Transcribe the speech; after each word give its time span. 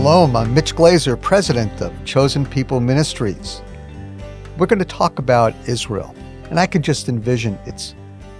Shalom, 0.00 0.34
I'm 0.34 0.54
Mitch 0.54 0.74
Glaser, 0.74 1.14
president 1.14 1.82
of 1.82 1.92
Chosen 2.06 2.46
People 2.46 2.80
Ministries. 2.80 3.60
We're 4.56 4.66
going 4.66 4.78
to 4.78 4.84
talk 4.86 5.18
about 5.18 5.52
Israel, 5.68 6.16
and 6.48 6.58
I 6.58 6.66
can 6.66 6.80
just 6.80 7.10
envision 7.10 7.58
it's 7.66 7.94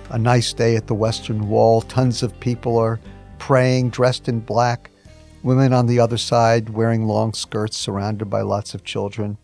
a 0.09 0.17
nice 0.17 0.55
day 0.55 0.75
at 0.77 0.87
the 0.87 0.95
Western 0.95 1.51
Wall. 1.51 1.83
Tons 1.83 2.23
of 2.23 2.41
people 2.41 2.79
are 2.79 2.99
praying, 3.39 3.91
dressed 3.91 4.27
in 4.27 4.41
black. 4.41 4.91
Women 5.43 5.75
on 5.75 5.85
the 5.85 6.01
other 6.01 6.17
side 6.17 6.71
wearing 6.71 7.05
long 7.05 7.35
skirts, 7.35 7.77
surrounded 7.77 8.31
by 8.31 8.41
lots 8.41 8.73
of 8.73 8.83
children. 8.83 9.37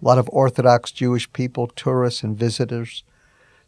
A 0.00 0.04
lot 0.04 0.18
of 0.18 0.30
Orthodox 0.32 0.92
Jewish 0.92 1.30
people, 1.32 1.66
tourists, 1.66 2.22
and 2.22 2.38
visitors. 2.38 3.02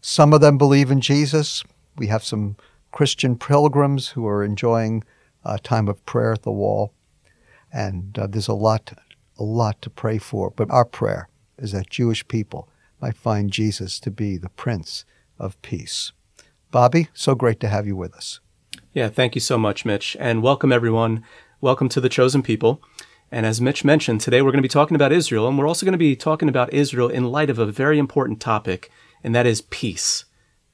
Some 0.00 0.32
of 0.32 0.40
them 0.40 0.58
believe 0.58 0.92
in 0.92 1.00
Jesus. 1.00 1.64
We 1.96 2.06
have 2.06 2.22
some 2.22 2.54
Christian 2.92 3.36
pilgrims 3.36 4.10
who 4.10 4.28
are 4.28 4.44
enjoying 4.44 5.02
a 5.44 5.58
time 5.58 5.88
of 5.88 6.06
prayer 6.06 6.34
at 6.34 6.42
the 6.42 6.52
wall. 6.52 6.92
And 7.74 8.16
uh, 8.16 8.28
there's 8.28 8.46
a 8.46 8.54
lot, 8.54 8.92
a 9.36 9.42
lot 9.42 9.82
to 9.82 9.90
pray 9.90 10.18
for. 10.18 10.50
But 10.50 10.70
our 10.70 10.84
prayer 10.84 11.28
is 11.58 11.72
that 11.72 11.90
Jewish 11.90 12.26
people 12.28 12.68
might 13.00 13.16
find 13.16 13.50
Jesus 13.50 13.98
to 14.00 14.10
be 14.12 14.36
the 14.36 14.48
Prince 14.50 15.04
of 15.40 15.60
Peace. 15.60 16.12
Bobby, 16.70 17.08
so 17.12 17.34
great 17.34 17.58
to 17.60 17.68
have 17.68 17.84
you 17.84 17.96
with 17.96 18.14
us. 18.14 18.38
Yeah, 18.92 19.08
thank 19.08 19.34
you 19.34 19.40
so 19.40 19.58
much, 19.58 19.84
Mitch. 19.84 20.16
And 20.20 20.40
welcome, 20.40 20.70
everyone. 20.70 21.24
Welcome 21.60 21.88
to 21.88 22.00
the 22.00 22.08
Chosen 22.08 22.44
People. 22.44 22.80
And 23.32 23.44
as 23.44 23.60
Mitch 23.60 23.84
mentioned, 23.84 24.20
today 24.20 24.40
we're 24.40 24.52
going 24.52 24.62
to 24.62 24.62
be 24.62 24.68
talking 24.68 24.94
about 24.94 25.10
Israel, 25.10 25.48
and 25.48 25.58
we're 25.58 25.66
also 25.66 25.84
going 25.84 25.92
to 25.92 25.98
be 25.98 26.14
talking 26.14 26.48
about 26.48 26.72
Israel 26.72 27.08
in 27.08 27.24
light 27.24 27.50
of 27.50 27.58
a 27.58 27.66
very 27.66 27.98
important 27.98 28.40
topic, 28.40 28.88
and 29.24 29.34
that 29.34 29.46
is 29.46 29.62
peace. 29.62 30.26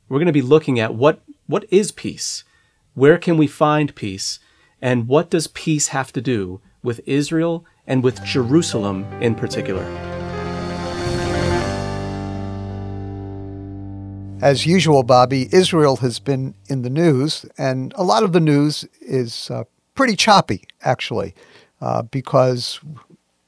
We're 0.08 0.18
going 0.18 0.26
to 0.26 0.32
be 0.32 0.42
looking 0.42 0.78
at 0.78 0.94
what, 0.94 1.22
what 1.46 1.64
is 1.70 1.92
peace? 1.92 2.44
Where 2.92 3.16
can 3.16 3.38
we 3.38 3.46
find 3.46 3.94
peace? 3.94 4.38
And 4.82 5.08
what 5.08 5.30
does 5.30 5.46
peace 5.46 5.88
have 5.88 6.12
to 6.12 6.20
do 6.20 6.60
with 6.82 7.00
Israel 7.06 7.64
and 7.86 8.02
with 8.02 8.22
Jerusalem 8.24 9.04
in 9.20 9.34
particular? 9.34 9.84
As 14.42 14.64
usual, 14.64 15.02
Bobby, 15.02 15.48
Israel 15.52 15.96
has 15.96 16.18
been 16.18 16.54
in 16.66 16.80
the 16.80 16.88
news, 16.88 17.44
and 17.58 17.92
a 17.96 18.02
lot 18.02 18.22
of 18.22 18.32
the 18.32 18.40
news 18.40 18.86
is 19.02 19.50
uh, 19.50 19.64
pretty 19.94 20.16
choppy, 20.16 20.64
actually, 20.82 21.34
uh, 21.82 22.00
because 22.00 22.80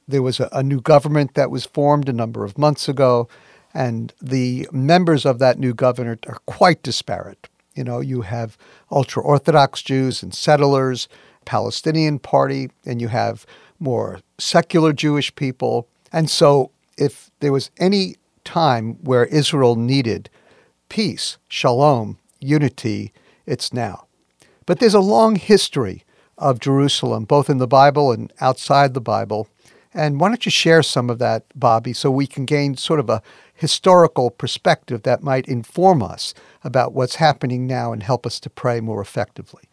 there 0.07 0.21
was 0.21 0.39
a, 0.39 0.49
a, 0.51 0.61
new 0.61 0.79
government 0.79 1.33
that 1.33 1.49
was 1.49 1.65
formed 1.65 2.07
a 2.07 2.13
number 2.13 2.45
of 2.45 2.59
months 2.59 2.87
ago, 2.87 3.27
and 3.73 4.13
the 4.21 4.67
members 4.71 5.25
of 5.25 5.39
that 5.39 5.57
new 5.57 5.73
government 5.73 6.27
are 6.27 6.37
quite 6.45 6.83
disparate. 6.83 7.49
You 7.73 7.83
know, 7.83 7.99
you 7.99 8.21
have 8.21 8.55
ultra 8.91 9.23
Orthodox 9.23 9.81
Jews 9.81 10.21
and 10.21 10.31
settlers, 10.31 11.07
Palestinian 11.45 12.19
Party, 12.19 12.69
and 12.85 13.01
you 13.01 13.07
have 13.09 13.45
more 13.79 14.19
secular 14.37 14.93
Jewish 14.93 15.33
people. 15.35 15.87
And 16.11 16.29
so, 16.29 16.71
if 16.97 17.31
there 17.39 17.51
was 17.51 17.71
any 17.77 18.15
time 18.43 18.97
where 19.01 19.25
Israel 19.25 19.75
needed 19.75 20.29
peace, 20.89 21.37
shalom, 21.47 22.17
unity, 22.39 23.13
it's 23.45 23.73
now. 23.73 24.05
But 24.65 24.79
there's 24.79 24.93
a 24.93 24.99
long 24.99 25.35
history 25.35 26.03
of 26.37 26.59
Jerusalem, 26.59 27.25
both 27.25 27.49
in 27.49 27.57
the 27.57 27.67
Bible 27.67 28.11
and 28.11 28.31
outside 28.39 28.93
the 28.93 29.01
Bible. 29.01 29.47
And 29.93 30.19
why 30.19 30.29
don't 30.29 30.45
you 30.45 30.51
share 30.51 30.83
some 30.83 31.09
of 31.09 31.19
that, 31.19 31.45
Bobby, 31.55 31.93
so 31.93 32.09
we 32.09 32.27
can 32.27 32.45
gain 32.45 32.75
sort 32.75 32.99
of 32.99 33.09
a 33.09 33.21
historical 33.53 34.31
perspective 34.31 35.03
that 35.03 35.23
might 35.23 35.47
inform 35.47 36.01
us 36.01 36.33
about 36.63 36.93
what's 36.93 37.15
happening 37.15 37.67
now 37.67 37.93
and 37.93 38.01
help 38.01 38.25
us 38.25 38.39
to 38.41 38.49
pray 38.49 38.79
more 38.79 39.01
effectively? 39.01 39.63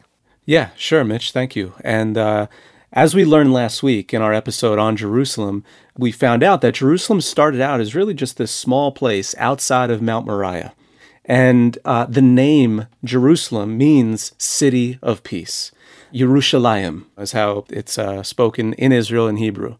Yeah, 0.44 0.70
sure, 0.76 1.04
Mitch. 1.04 1.32
Thank 1.32 1.54
you. 1.54 1.74
And 1.84 2.16
uh, 2.16 2.46
as 2.92 3.14
we 3.14 3.24
learned 3.24 3.52
last 3.52 3.82
week 3.82 4.12
in 4.12 4.22
our 4.22 4.32
episode 4.32 4.78
on 4.78 4.96
Jerusalem, 4.96 5.64
we 5.96 6.10
found 6.10 6.42
out 6.42 6.60
that 6.62 6.74
Jerusalem 6.74 7.20
started 7.20 7.60
out 7.60 7.80
as 7.80 7.94
really 7.94 8.14
just 8.14 8.36
this 8.36 8.50
small 8.50 8.90
place 8.90 9.34
outside 9.38 9.90
of 9.90 10.02
Mount 10.02 10.26
Moriah. 10.26 10.72
And 11.24 11.78
uh, 11.84 12.06
the 12.06 12.22
name 12.22 12.86
Jerusalem 13.04 13.78
means 13.78 14.32
city 14.38 14.98
of 15.02 15.22
peace. 15.22 15.70
Yerushalayim 16.12 17.04
is 17.18 17.32
how 17.32 17.64
it's 17.68 17.98
uh, 17.98 18.22
spoken 18.24 18.72
in 18.74 18.90
Israel 18.90 19.28
in 19.28 19.36
Hebrew. 19.36 19.76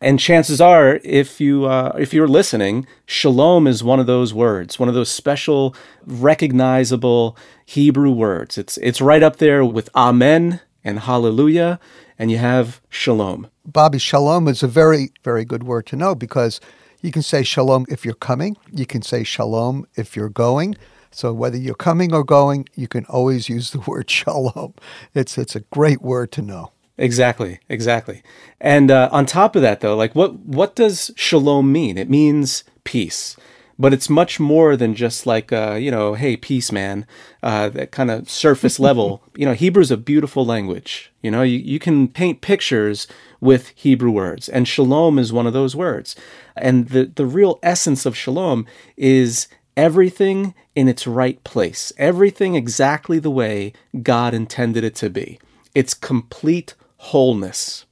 And 0.00 0.20
chances 0.20 0.60
are, 0.60 1.00
if 1.04 1.40
you 1.40 1.66
uh, 1.66 1.96
if 1.98 2.12
you're 2.12 2.28
listening, 2.28 2.86
shalom 3.06 3.66
is 3.66 3.82
one 3.84 4.00
of 4.00 4.06
those 4.06 4.34
words, 4.34 4.78
one 4.78 4.88
of 4.88 4.94
those 4.94 5.10
special, 5.10 5.74
recognizable 6.04 7.36
Hebrew 7.64 8.10
words. 8.10 8.58
It's 8.58 8.76
it's 8.78 9.00
right 9.00 9.22
up 9.22 9.36
there 9.36 9.64
with 9.64 9.88
amen 9.94 10.60
and 10.82 11.00
hallelujah, 11.00 11.80
and 12.18 12.30
you 12.30 12.38
have 12.38 12.80
shalom. 12.90 13.48
Bobby, 13.64 13.98
shalom 13.98 14.48
is 14.48 14.62
a 14.62 14.68
very 14.68 15.12
very 15.22 15.44
good 15.44 15.62
word 15.62 15.86
to 15.86 15.96
know 15.96 16.14
because 16.14 16.60
you 17.00 17.12
can 17.12 17.22
say 17.22 17.42
shalom 17.42 17.86
if 17.88 18.04
you're 18.04 18.14
coming. 18.14 18.56
You 18.72 18.86
can 18.86 19.02
say 19.02 19.24
shalom 19.24 19.86
if 19.94 20.16
you're 20.16 20.28
going. 20.28 20.76
So 21.10 21.32
whether 21.32 21.56
you're 21.56 21.76
coming 21.76 22.12
or 22.12 22.24
going, 22.24 22.68
you 22.74 22.88
can 22.88 23.04
always 23.06 23.48
use 23.48 23.70
the 23.70 23.80
word 23.86 24.10
shalom. 24.10 24.74
It's 25.14 25.38
it's 25.38 25.56
a 25.56 25.60
great 25.60 26.02
word 26.02 26.32
to 26.32 26.42
know. 26.42 26.72
Exactly, 26.96 27.58
exactly. 27.68 28.22
And 28.60 28.90
uh, 28.90 29.08
on 29.10 29.26
top 29.26 29.56
of 29.56 29.62
that, 29.62 29.80
though, 29.80 29.96
like 29.96 30.14
what 30.14 30.38
what 30.40 30.76
does 30.76 31.10
shalom 31.16 31.72
mean? 31.72 31.98
It 31.98 32.08
means 32.08 32.62
peace, 32.84 33.36
but 33.76 33.92
it's 33.92 34.08
much 34.08 34.38
more 34.38 34.76
than 34.76 34.94
just 34.94 35.26
like 35.26 35.52
uh, 35.52 35.72
you 35.74 35.90
know, 35.90 36.14
hey, 36.14 36.36
peace, 36.36 36.70
man. 36.70 37.04
Uh, 37.42 37.68
that 37.70 37.90
kind 37.90 38.10
of 38.12 38.30
surface 38.30 38.78
level. 38.88 39.24
You 39.34 39.44
know, 39.46 39.54
Hebrew 39.54 39.82
is 39.82 39.90
a 39.90 39.96
beautiful 39.96 40.46
language. 40.46 41.12
You 41.20 41.32
know, 41.32 41.42
you, 41.42 41.58
you 41.58 41.80
can 41.80 42.06
paint 42.06 42.40
pictures 42.40 43.08
with 43.40 43.72
Hebrew 43.74 44.12
words, 44.12 44.48
and 44.48 44.68
shalom 44.68 45.18
is 45.18 45.32
one 45.32 45.48
of 45.48 45.52
those 45.52 45.74
words. 45.74 46.14
And 46.56 46.88
the, 46.90 47.06
the 47.06 47.26
real 47.26 47.58
essence 47.62 48.06
of 48.06 48.16
shalom 48.16 48.66
is 48.96 49.48
everything 49.76 50.54
in 50.76 50.86
its 50.86 51.06
right 51.08 51.42
place, 51.42 51.92
everything 51.98 52.54
exactly 52.54 53.18
the 53.18 53.30
way 53.30 53.72
God 54.02 54.32
intended 54.32 54.84
it 54.84 54.94
to 54.96 55.10
be. 55.10 55.40
It's 55.74 55.92
complete 55.94 56.74
wholeness. 57.10 57.84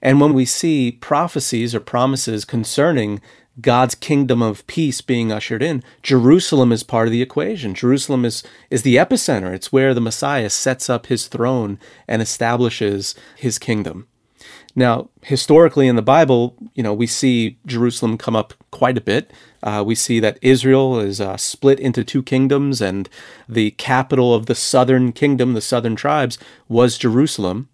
And 0.00 0.20
when 0.20 0.32
we 0.32 0.44
see 0.44 0.92
prophecies 0.92 1.74
or 1.74 1.80
promises 1.80 2.44
concerning 2.44 3.20
God's 3.60 3.94
kingdom 3.94 4.40
of 4.40 4.66
peace 4.66 5.00
being 5.00 5.32
ushered 5.32 5.62
in, 5.62 5.82
Jerusalem 6.02 6.70
is 6.70 6.82
part 6.84 7.08
of 7.08 7.12
the 7.12 7.22
equation. 7.22 7.74
Jerusalem 7.74 8.24
is, 8.24 8.42
is 8.70 8.82
the 8.82 8.96
epicenter. 8.96 9.52
It's 9.52 9.72
where 9.72 9.92
the 9.92 10.00
Messiah 10.00 10.48
sets 10.48 10.88
up 10.88 11.06
his 11.06 11.26
throne 11.26 11.78
and 12.06 12.22
establishes 12.22 13.14
his 13.36 13.58
kingdom. 13.58 14.06
Now, 14.76 15.08
historically 15.22 15.88
in 15.88 15.96
the 15.96 16.02
Bible, 16.02 16.54
you 16.74 16.84
know, 16.84 16.94
we 16.94 17.08
see 17.08 17.58
Jerusalem 17.66 18.16
come 18.16 18.36
up 18.36 18.54
quite 18.70 18.96
a 18.96 19.02
bit. 19.02 19.32
Uh, 19.60 19.82
we 19.84 19.96
see 19.96 20.20
that 20.20 20.38
Israel 20.40 21.00
is 21.00 21.20
uh, 21.20 21.36
split 21.36 21.80
into 21.80 22.04
two 22.04 22.22
kingdoms, 22.22 22.80
and 22.80 23.08
the 23.48 23.72
capital 23.72 24.32
of 24.32 24.46
the 24.46 24.54
southern 24.54 25.10
kingdom, 25.10 25.54
the 25.54 25.60
southern 25.60 25.96
tribes, 25.96 26.38
was 26.68 26.96
Jerusalem. 26.96 27.68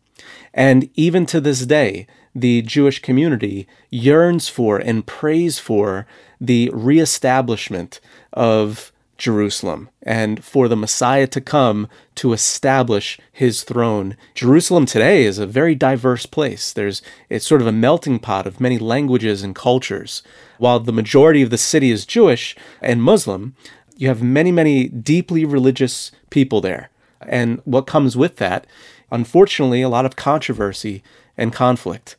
And 0.53 0.89
even 0.95 1.27
to 1.27 1.41
this 1.41 1.67
day, 1.67 2.07
the 2.35 2.63
Jewish 2.63 3.01
community 3.01 3.67
yearns 3.91 4.49
for 4.49 4.79
and 4.79 5.07
prays 5.07 5.59
for 5.59 6.07
the 6.41 6.71
reestablishment 6.73 8.01
of 8.33 8.93
Jerusalem 9.17 9.89
and 10.03 10.45
for 10.45 10.67
the 10.67 10.77
Messiah 10.77 11.27
to 11.29 11.41
come 11.41 11.89
to 12.17 12.33
establish 12.33 13.19
his 13.33 13.63
throne. 13.63 14.17
Jerusalem 14.35 14.87
today 14.87 15.25
is 15.25 15.39
a 15.39 15.47
very 15.47 15.75
diverse 15.75 16.27
place. 16.27 16.73
There's 16.73 17.01
it's 17.29 17.47
sort 17.47 17.61
of 17.61 17.67
a 17.67 17.73
melting 17.73 18.19
pot 18.19 18.47
of 18.47 18.61
many 18.61 18.79
languages 18.79 19.43
and 19.43 19.55
cultures. 19.55 20.23
While 20.59 20.81
the 20.81 20.93
majority 20.93 21.43
of 21.43 21.51
the 21.51 21.59
city 21.59 21.91
is 21.91 22.07
Jewish 22.07 22.57
and 22.83 23.03
Muslim, 23.03 23.55
you 23.97 24.09
have 24.09 24.23
many 24.23 24.51
many 24.51 24.89
deeply 24.89 25.45
religious 25.45 26.11
people 26.31 26.61
there. 26.61 26.91
And 27.27 27.61
what 27.65 27.87
comes 27.87 28.17
with 28.17 28.37
that, 28.37 28.67
unfortunately, 29.15 29.81
a 29.81 29.89
lot 29.89 30.05
of 30.05 30.17
controversy 30.17 31.03
and 31.37 31.53
conflict. 31.53 32.17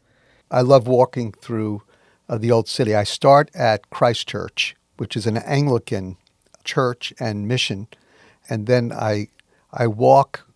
I 0.50 0.62
love 0.62 0.88
walking 0.88 1.34
through 1.34 1.84
uh, 2.30 2.38
the 2.38 2.52
old 2.52 2.70
city. 2.70 2.96
I 2.96 3.04
start 3.04 3.52
at 3.54 3.90
Christ 3.90 4.30
Church, 4.30 4.76
which 4.96 5.18
is 5.18 5.28
an 5.28 5.38
Anglican 5.38 6.16
church 6.64 7.14
and 7.20 7.48
mission, 7.48 7.88
and 8.50 8.66
then 8.66 8.94
I 8.94 9.28
I 9.74 9.88
walk 9.88 10.48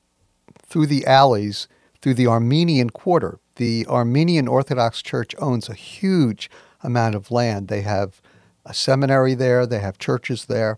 through 0.65 0.87
the 0.87 1.05
alleys 1.05 1.67
through 2.01 2.13
the 2.13 2.27
Armenian 2.27 2.89
Quarter. 2.89 3.39
The 3.57 3.85
Armenian 3.87 4.47
Orthodox 4.47 5.01
Church 5.01 5.35
owns 5.39 5.67
a 5.67 5.73
huge 5.73 6.49
amount 6.81 7.15
of 7.15 7.31
land. 7.31 7.67
They 7.67 7.81
have 7.81 8.21
a 8.65 8.73
seminary 8.73 9.33
there, 9.33 9.65
they 9.65 9.79
have 9.79 9.97
churches 9.97 10.45
there, 10.45 10.77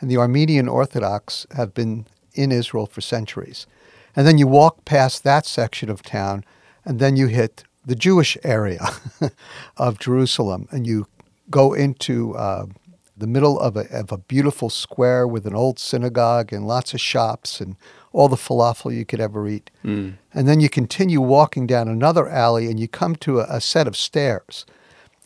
and 0.00 0.10
the 0.10 0.16
Armenian 0.16 0.68
Orthodox 0.68 1.46
have 1.54 1.74
been 1.74 2.06
in 2.34 2.50
Israel 2.50 2.86
for 2.86 3.00
centuries. 3.00 3.68
And 4.16 4.26
then 4.26 4.38
you 4.38 4.46
walk 4.48 4.84
past 4.84 5.22
that 5.22 5.46
section 5.46 5.90
of 5.90 6.02
town, 6.02 6.44
and 6.84 6.98
then 6.98 7.16
you 7.16 7.26
hit 7.26 7.64
the 7.84 7.94
Jewish 7.94 8.36
area 8.42 8.80
of 9.76 9.98
Jerusalem, 9.98 10.66
and 10.70 10.86
you 10.86 11.06
go 11.50 11.74
into 11.74 12.34
uh, 12.34 12.66
the 13.16 13.26
middle 13.26 13.58
of 13.58 13.76
a, 13.76 13.88
of 13.94 14.12
a 14.12 14.18
beautiful 14.18 14.68
square 14.68 15.26
with 15.26 15.46
an 15.46 15.54
old 15.54 15.78
synagogue 15.78 16.52
and 16.52 16.66
lots 16.66 16.92
of 16.92 17.00
shops 17.00 17.60
and 17.60 17.76
all 18.12 18.28
the 18.28 18.36
falafel 18.36 18.94
you 18.94 19.04
could 19.04 19.20
ever 19.20 19.48
eat. 19.48 19.70
Mm. 19.84 20.14
And 20.34 20.48
then 20.48 20.60
you 20.60 20.68
continue 20.68 21.20
walking 21.20 21.66
down 21.66 21.88
another 21.88 22.28
alley 22.28 22.66
and 22.66 22.78
you 22.78 22.88
come 22.88 23.16
to 23.16 23.40
a, 23.40 23.46
a 23.48 23.60
set 23.60 23.86
of 23.86 23.96
stairs. 23.96 24.66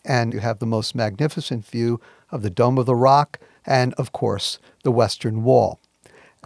And 0.05 0.33
you 0.33 0.39
have 0.39 0.59
the 0.59 0.65
most 0.65 0.95
magnificent 0.95 1.65
view 1.65 1.99
of 2.31 2.41
the 2.41 2.49
Dome 2.49 2.77
of 2.77 2.85
the 2.85 2.95
Rock 2.95 3.39
and, 3.65 3.93
of 3.95 4.11
course, 4.11 4.57
the 4.83 4.91
Western 4.91 5.43
Wall. 5.43 5.79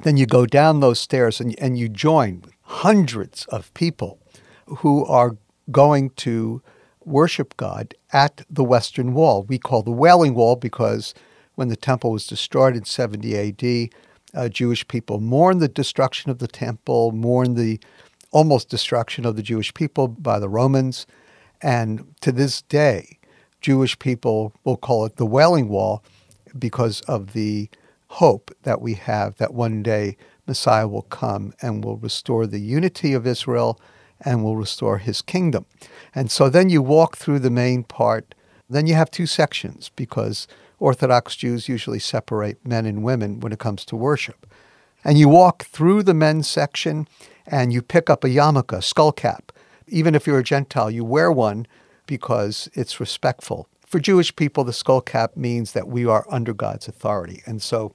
Then 0.04 0.18
you 0.18 0.26
go 0.26 0.46
down 0.46 0.80
those 0.80 1.00
stairs 1.00 1.40
and, 1.40 1.58
and 1.60 1.78
you 1.78 1.90
join 1.90 2.44
hundreds 2.62 3.46
of 3.46 3.74
people 3.74 4.20
who 4.68 5.06
are 5.06 5.38
going 5.72 6.10
to 6.12 6.62
worship 7.04 7.56
God 7.58 7.94
at 8.12 8.42
the 8.50 8.64
Western 8.64 9.14
Wall. 9.14 9.44
We 9.44 9.58
call 9.58 9.84
the 9.84 9.92
Wailing 9.92 10.34
Wall 10.34 10.56
because 10.56 11.14
when 11.56 11.70
the 11.70 11.76
temple 11.76 12.12
was 12.12 12.28
destroyed 12.28 12.76
in 12.76 12.84
70 12.84 13.38
AD, 13.38 13.90
uh, 14.34 14.50
Jewish 14.50 14.88
people 14.88 15.20
mourned 15.20 15.62
the 15.62 15.68
destruction 15.68 16.30
of 16.30 16.40
the 16.40 16.48
temple, 16.48 17.12
mourned 17.12 17.56
the 17.56 17.80
almost 18.32 18.70
destruction 18.70 19.26
of 19.26 19.38
the 19.38 19.44
Jewish 19.44 19.74
people 19.74 20.08
by 20.10 20.40
the 20.40 20.50
Romans. 20.50 21.08
And 21.62 22.14
to 22.22 22.32
this 22.32 22.62
day, 22.64 23.20
Jewish 23.62 23.98
people 23.98 24.54
will 24.66 24.78
call 24.78 25.06
it 25.06 25.16
the 25.16 25.26
Wailing 25.26 25.70
Wall 25.70 26.04
because 26.58 27.02
of 27.02 27.34
the 27.34 27.70
hope 28.16 28.50
that 28.64 28.82
we 28.82 28.94
have 28.94 29.36
that 29.36 29.54
one 29.54 29.84
day 29.84 30.16
Messiah 30.48 30.88
will 30.88 31.02
come 31.02 31.54
and 31.62 31.84
will 31.84 31.98
restore 31.98 32.48
the 32.48 32.60
unity 32.60 33.14
of 33.14 33.28
Israel 33.28 33.80
and 34.22 34.42
will 34.42 34.56
restore 34.56 35.00
his 35.00 35.22
kingdom. 35.22 35.66
And 36.14 36.32
so 36.32 36.50
then 36.50 36.70
you 36.70 36.82
walk 36.82 37.18
through 37.18 37.40
the 37.40 37.50
main 37.50 37.84
part. 37.84 38.34
Then 38.70 38.88
you 38.88 38.94
have 38.94 39.12
two 39.12 39.26
sections 39.26 39.92
because 39.96 40.48
Orthodox 40.80 41.36
Jews 41.36 41.68
usually 41.68 42.00
separate 42.00 42.66
men 42.66 42.86
and 42.86 43.04
women 43.04 43.42
when 43.42 43.52
it 43.52 43.60
comes 43.60 43.84
to 43.86 43.98
worship. 43.98 44.48
And 45.04 45.18
you 45.18 45.28
walk 45.28 45.66
through 45.66 46.04
the 46.04 46.14
men's 46.14 46.48
section 46.50 47.08
and 47.46 47.74
you 47.74 47.82
pick 47.82 48.10
up 48.10 48.24
a 48.24 48.30
yarmulke, 48.30 48.82
skull 48.82 49.12
cap. 49.12 49.52
Even 49.88 50.16
if 50.16 50.26
you're 50.26 50.40
a 50.40 50.44
Gentile, 50.44 50.90
you 50.90 51.04
wear 51.04 51.32
one 51.32 51.68
because 52.08 52.70
it's 52.74 53.00
respectful. 53.00 53.68
For 53.86 54.00
Jewish 54.00 54.36
people, 54.36 54.64
the 54.64 54.74
skull 54.74 55.02
cap 55.02 55.36
means 55.36 55.74
that 55.74 55.88
we 55.88 56.06
are 56.06 56.26
under 56.30 56.54
God's 56.54 56.88
authority. 56.88 57.44
And 57.46 57.62
so 57.62 57.94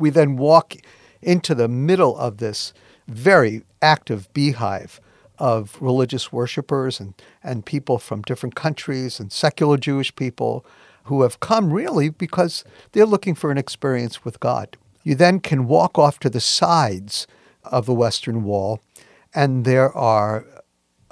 we 0.00 0.10
then 0.10 0.36
walk 0.36 0.74
into 1.22 1.54
the 1.54 1.68
middle 1.68 2.16
of 2.16 2.38
this 2.38 2.72
very 3.06 3.62
active 3.82 4.32
beehive 4.32 5.00
of 5.38 5.76
religious 5.80 6.32
worshipers 6.32 7.00
and, 7.00 7.14
and 7.42 7.64
people 7.64 7.98
from 7.98 8.22
different 8.22 8.54
countries 8.54 9.18
and 9.20 9.32
secular 9.32 9.76
Jewish 9.76 10.14
people 10.14 10.64
who 11.04 11.22
have 11.22 11.40
come 11.40 11.72
really 11.72 12.08
because 12.08 12.64
they're 12.92 13.06
looking 13.06 13.34
for 13.34 13.50
an 13.50 13.58
experience 13.58 14.24
with 14.24 14.38
God. 14.40 14.76
You 15.02 15.14
then 15.14 15.40
can 15.40 15.66
walk 15.66 15.98
off 15.98 16.18
to 16.20 16.30
the 16.30 16.40
sides 16.40 17.26
of 17.64 17.86
the 17.86 17.94
Western 17.94 18.44
Wall, 18.44 18.80
and 19.34 19.64
there 19.64 19.92
are 19.96 20.44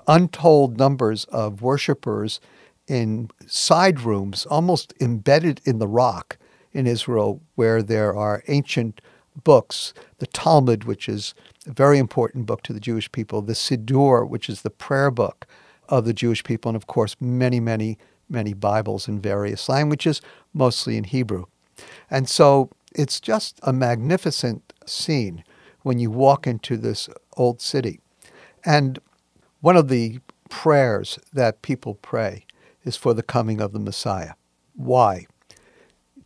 untold 0.06 0.78
numbers 0.78 1.24
of 1.26 1.62
worshipers 1.62 2.40
in 2.86 3.30
side 3.46 4.00
rooms, 4.00 4.46
almost 4.46 4.94
embedded 5.00 5.60
in 5.64 5.78
the 5.78 5.88
rock 5.88 6.38
in 6.72 6.86
Israel, 6.86 7.40
where 7.54 7.82
there 7.82 8.14
are 8.16 8.42
ancient 8.48 9.00
books, 9.44 9.94
the 10.18 10.26
Talmud, 10.26 10.84
which 10.84 11.08
is 11.08 11.34
a 11.66 11.72
very 11.72 11.98
important 11.98 12.46
book 12.46 12.62
to 12.62 12.72
the 12.72 12.80
Jewish 12.80 13.10
people, 13.12 13.42
the 13.42 13.52
Siddur, 13.52 14.28
which 14.28 14.48
is 14.48 14.62
the 14.62 14.70
prayer 14.70 15.10
book 15.10 15.46
of 15.88 16.04
the 16.04 16.12
Jewish 16.12 16.44
people, 16.44 16.68
and 16.68 16.76
of 16.76 16.86
course, 16.86 17.16
many, 17.20 17.60
many, 17.60 17.98
many 18.28 18.52
Bibles 18.52 19.08
in 19.08 19.20
various 19.20 19.68
languages, 19.68 20.20
mostly 20.52 20.96
in 20.96 21.04
Hebrew. 21.04 21.46
And 22.10 22.28
so 22.28 22.70
it's 22.94 23.20
just 23.20 23.60
a 23.62 23.72
magnificent 23.72 24.72
scene 24.86 25.44
when 25.82 25.98
you 25.98 26.10
walk 26.10 26.46
into 26.46 26.76
this 26.76 27.08
old 27.36 27.60
city. 27.60 28.00
And 28.64 28.98
one 29.60 29.76
of 29.76 29.88
the 29.88 30.20
prayers 30.50 31.18
that 31.32 31.62
people 31.62 31.94
pray 31.94 32.44
is 32.84 32.96
for 32.96 33.14
the 33.14 33.22
coming 33.22 33.60
of 33.60 33.72
the 33.72 33.78
Messiah. 33.78 34.32
Why? 34.74 35.26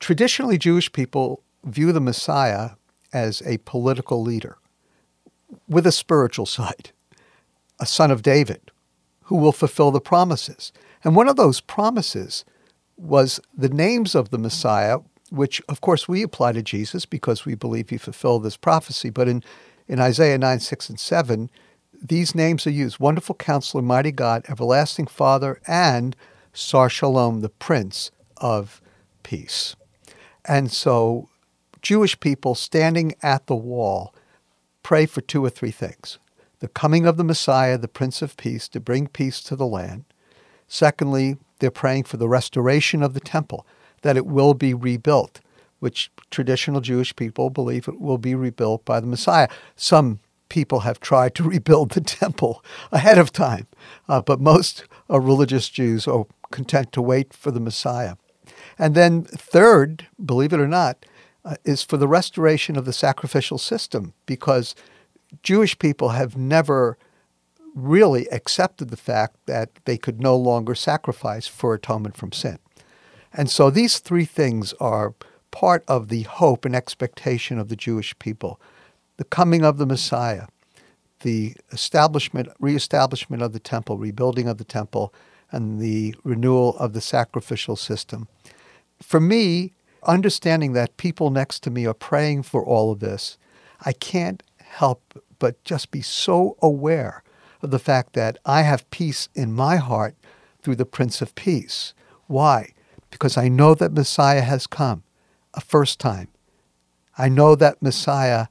Traditionally, 0.03 0.59
Jewish 0.59 0.91
people 0.91 1.45
view 1.63 1.93
the 1.93 2.01
Messiah 2.01 2.71
as 3.13 3.41
a 3.47 3.59
political 3.59 4.21
leader 4.21 4.59
with 5.69 5.87
a 5.87 5.93
spiritual 5.93 6.45
side, 6.45 6.91
a 7.79 7.87
son 7.87 8.11
of 8.11 8.21
David 8.21 8.73
who 9.27 9.37
will 9.37 9.53
fulfill 9.53 9.93
the 9.93 10.01
promises. 10.01 10.73
And 11.05 11.15
one 11.15 11.29
of 11.29 11.37
those 11.37 11.61
promises 11.61 12.45
was 12.97 13.39
the 13.57 13.69
names 13.69 14.17
of 14.17 14.31
the 14.31 14.39
Messiah, 14.39 14.99
which 15.31 15.63
of 15.69 15.81
course 15.81 16.09
we 16.09 16.25
apply 16.25 16.51
to 16.51 16.65
Jesus 16.65 17.07
because 17.07 17.47
we 17.47 17.55
believe 17.55 17.91
he 17.91 17.97
fulfilled 17.97 18.43
this 18.43 18.57
prophecy. 18.57 19.09
But 19.09 19.29
in, 19.29 19.45
in 19.87 20.01
Isaiah 20.01 20.37
9, 20.37 20.59
6, 20.59 20.89
and 20.89 20.99
7, 20.99 21.49
these 22.03 22.35
names 22.35 22.67
are 22.67 22.71
used 22.71 22.99
Wonderful 22.99 23.37
Counselor, 23.37 23.83
Mighty 23.83 24.11
God, 24.11 24.45
Everlasting 24.49 25.07
Father, 25.07 25.61
and 25.69 26.17
Sar 26.53 26.91
Shalom, 26.91 27.41
the 27.41 27.51
Prince 27.51 28.11
of 28.39 28.83
Peace. 29.23 29.77
And 30.45 30.73
so 30.73 31.29
Jewish 31.81 32.19
people 32.21 32.55
standing 32.55 33.15
at 33.23 33.47
the 33.47 33.57
wall 33.57 34.15
pray 34.83 35.07
for 35.07 35.21
two 35.21 35.45
or 35.45 35.51
three 35.51 35.71
things 35.71 36.19
the 36.61 36.69
coming 36.69 37.07
of 37.07 37.17
the 37.17 37.25
Messiah, 37.25 37.77
the 37.77 37.89
Prince 37.89 38.23
of 38.23 38.37
Peace, 38.37 38.69
to 38.69 38.79
bring 38.79 39.09
peace 39.09 39.41
to 39.43 39.57
the 39.57 39.67
land. 39.67 40.05
Secondly, 40.69 41.37
they're 41.59 41.73
praying 41.73 42.05
for 42.05 42.19
the 42.19 42.29
restoration 42.29 43.03
of 43.03 43.15
the 43.15 43.21
temple, 43.21 43.67
that 44.03 44.17
it 44.17 44.27
will 44.27 44.55
be 44.55 44.73
rebuilt, 44.73 45.41
which 45.81 46.09
traditional 46.31 46.81
Jewish 46.81 47.17
people 47.17 47.51
believe 47.51 47.89
it 47.89 48.01
will 48.01 48.17
be 48.17 48.37
rebuilt 48.37 48.85
by 48.85 49.01
the 49.01 49.09
Messiah. 49.09 49.49
Some 49.75 50.21
people 50.49 50.81
have 50.81 51.01
tried 51.01 51.35
to 51.35 51.43
rebuild 51.49 51.91
the 51.91 52.01
temple 52.01 52.65
ahead 52.93 53.19
of 53.19 53.33
time, 53.33 53.67
uh, 54.09 54.23
but 54.23 54.41
most 54.41 54.85
uh, 55.11 55.19
religious 55.19 55.69
Jews 55.69 56.07
are 56.07 56.27
content 56.53 56.93
to 56.93 57.03
wait 57.03 57.35
for 57.35 57.51
the 57.51 57.59
Messiah. 57.59 58.15
And 58.83 58.97
then, 58.97 59.23
third, 59.23 60.09
believe 60.27 60.53
it 60.53 60.59
or 60.59 60.67
not, 60.67 61.07
uh, 61.45 61.55
is 61.65 61.85
for 61.85 61.97
the 61.97 62.09
restoration 62.09 62.77
of 62.77 62.85
the 62.85 62.93
sacrificial 62.93 63.57
system 63.57 64.13
because 64.27 64.75
Jewish 65.45 65.79
people 65.79 66.09
have 66.09 66.37
never 66.37 66.99
really 67.77 68.29
accepted 68.31 68.91
the 68.91 68.97
fact 68.97 69.37
that 69.47 69.71
they 69.85 69.97
could 69.97 70.21
no 70.21 70.37
longer 70.37 70.75
sacrifice 70.75 71.47
for 71.47 71.75
atonement 71.75 72.17
from 72.17 72.33
sin. 72.33 72.59
And 73.33 73.49
so 73.49 73.71
these 73.71 74.01
three 74.01 74.25
things 74.25 74.73
are 74.81 75.15
part 75.53 75.85
of 75.87 76.09
the 76.09 76.23
hope 76.23 76.65
and 76.65 76.75
expectation 76.75 77.61
of 77.61 77.69
the 77.69 77.77
Jewish 77.77 78.19
people 78.19 78.61
the 79.17 79.25
coming 79.25 79.65
of 79.65 79.79
the 79.79 79.87
Messiah, 79.87 80.47
the 81.21 81.55
establishment, 81.71 82.49
reestablishment 82.59 83.45
of 83.45 83.53
the 83.53 83.61
temple, 83.61 83.97
rebuilding 83.97 84.49
of 84.49 84.59
the 84.59 84.65
temple, 84.65 85.15
and 85.53 85.81
the 85.81 86.17
renewal 86.25 86.77
of 86.79 86.95
the 86.95 87.01
sacrificial 87.01 87.77
system. 87.77 88.27
For 89.03 89.21
me, 89.21 89.73
understanding 90.05 90.73
that 90.73 90.97
people 90.97 91.31
next 91.31 91.63
to 91.65 91.71
me 91.71 91.87
are 91.87 91.95
praying 91.95 92.45
for 92.45 92.65
all 92.65 92.93
of 92.93 93.01
this, 93.01 93.37
I 93.81 93.93
can't 93.93 94.43
help 94.59 95.23
but 95.39 95.63
just 95.65 95.91
be 95.91 96.03
so 96.03 96.57
aware 96.63 97.23
of 97.63 97.71
the 97.71 97.79
fact 97.79 98.15
that 98.15 98.39
I 98.45 98.63
have 98.63 98.91
peace 98.91 99.29
in 99.35 99.53
my 99.53 99.77
heart 99.77 100.15
through 100.63 100.77
the 100.77 100.87
Prince 100.87 101.21
of 101.21 101.35
Peace. 101.35 101.95
Why? 102.27 102.73
Because 103.11 103.37
I 103.37 103.49
know 103.49 103.75
that 103.75 103.93
Messiah 103.93 104.43
has 104.43 104.67
come 104.67 105.03
a 105.55 105.61
first 105.61 105.99
time. 105.99 106.29
I 107.19 107.29
know 107.29 107.55
that 107.57 107.83
Messiah 107.83 108.47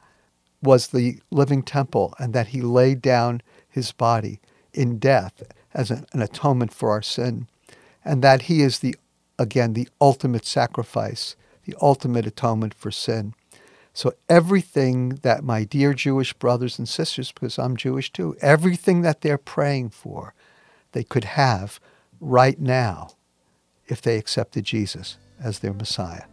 was 0.61 0.87
the 0.87 1.19
living 1.31 1.63
temple 1.63 2.13
and 2.19 2.33
that 2.33 2.47
he 2.47 2.61
laid 2.61 3.01
down 3.01 3.41
his 3.67 3.91
body 3.91 4.39
in 4.73 4.99
death 4.99 5.41
as 5.73 5.89
an, 5.89 6.05
atonement 6.13 6.73
for 6.73 6.91
our 6.91 7.01
sin, 7.01 7.47
and 8.05 8.21
that 8.21 8.43
he 8.43 8.61
is 8.61 8.79
the 8.79 8.95
again 9.41 9.73
the 9.73 9.89
ultimate 9.99 10.45
sacrifice 10.45 11.35
the 11.65 11.75
ultimate 11.81 12.25
atonement 12.25 12.73
for 12.73 12.91
sin. 12.91 13.33
So, 13.93 14.13
everything 14.29 15.19
that 15.21 15.43
my 15.43 15.63
dear 15.65 15.93
Jewish 15.93 16.33
brothers 16.33 16.79
and 16.79 16.87
sisters, 16.87 17.31
because 17.31 17.59
I'm 17.59 17.75
Jewish 17.75 18.11
too, 18.11 18.35
everything 18.41 19.01
that 19.01 19.21
they're 19.21 19.37
praying 19.37 19.89
for, 19.89 20.33
they 20.93 21.03
could 21.03 21.25
have 21.25 21.79
right 22.21 22.59
now 22.59 23.11
if 23.87 24.01
they 24.01 24.17
accepted 24.17 24.63
Jesus 24.63 25.17
as 25.43 25.59
their 25.59 25.73
Messiah. 25.73 26.23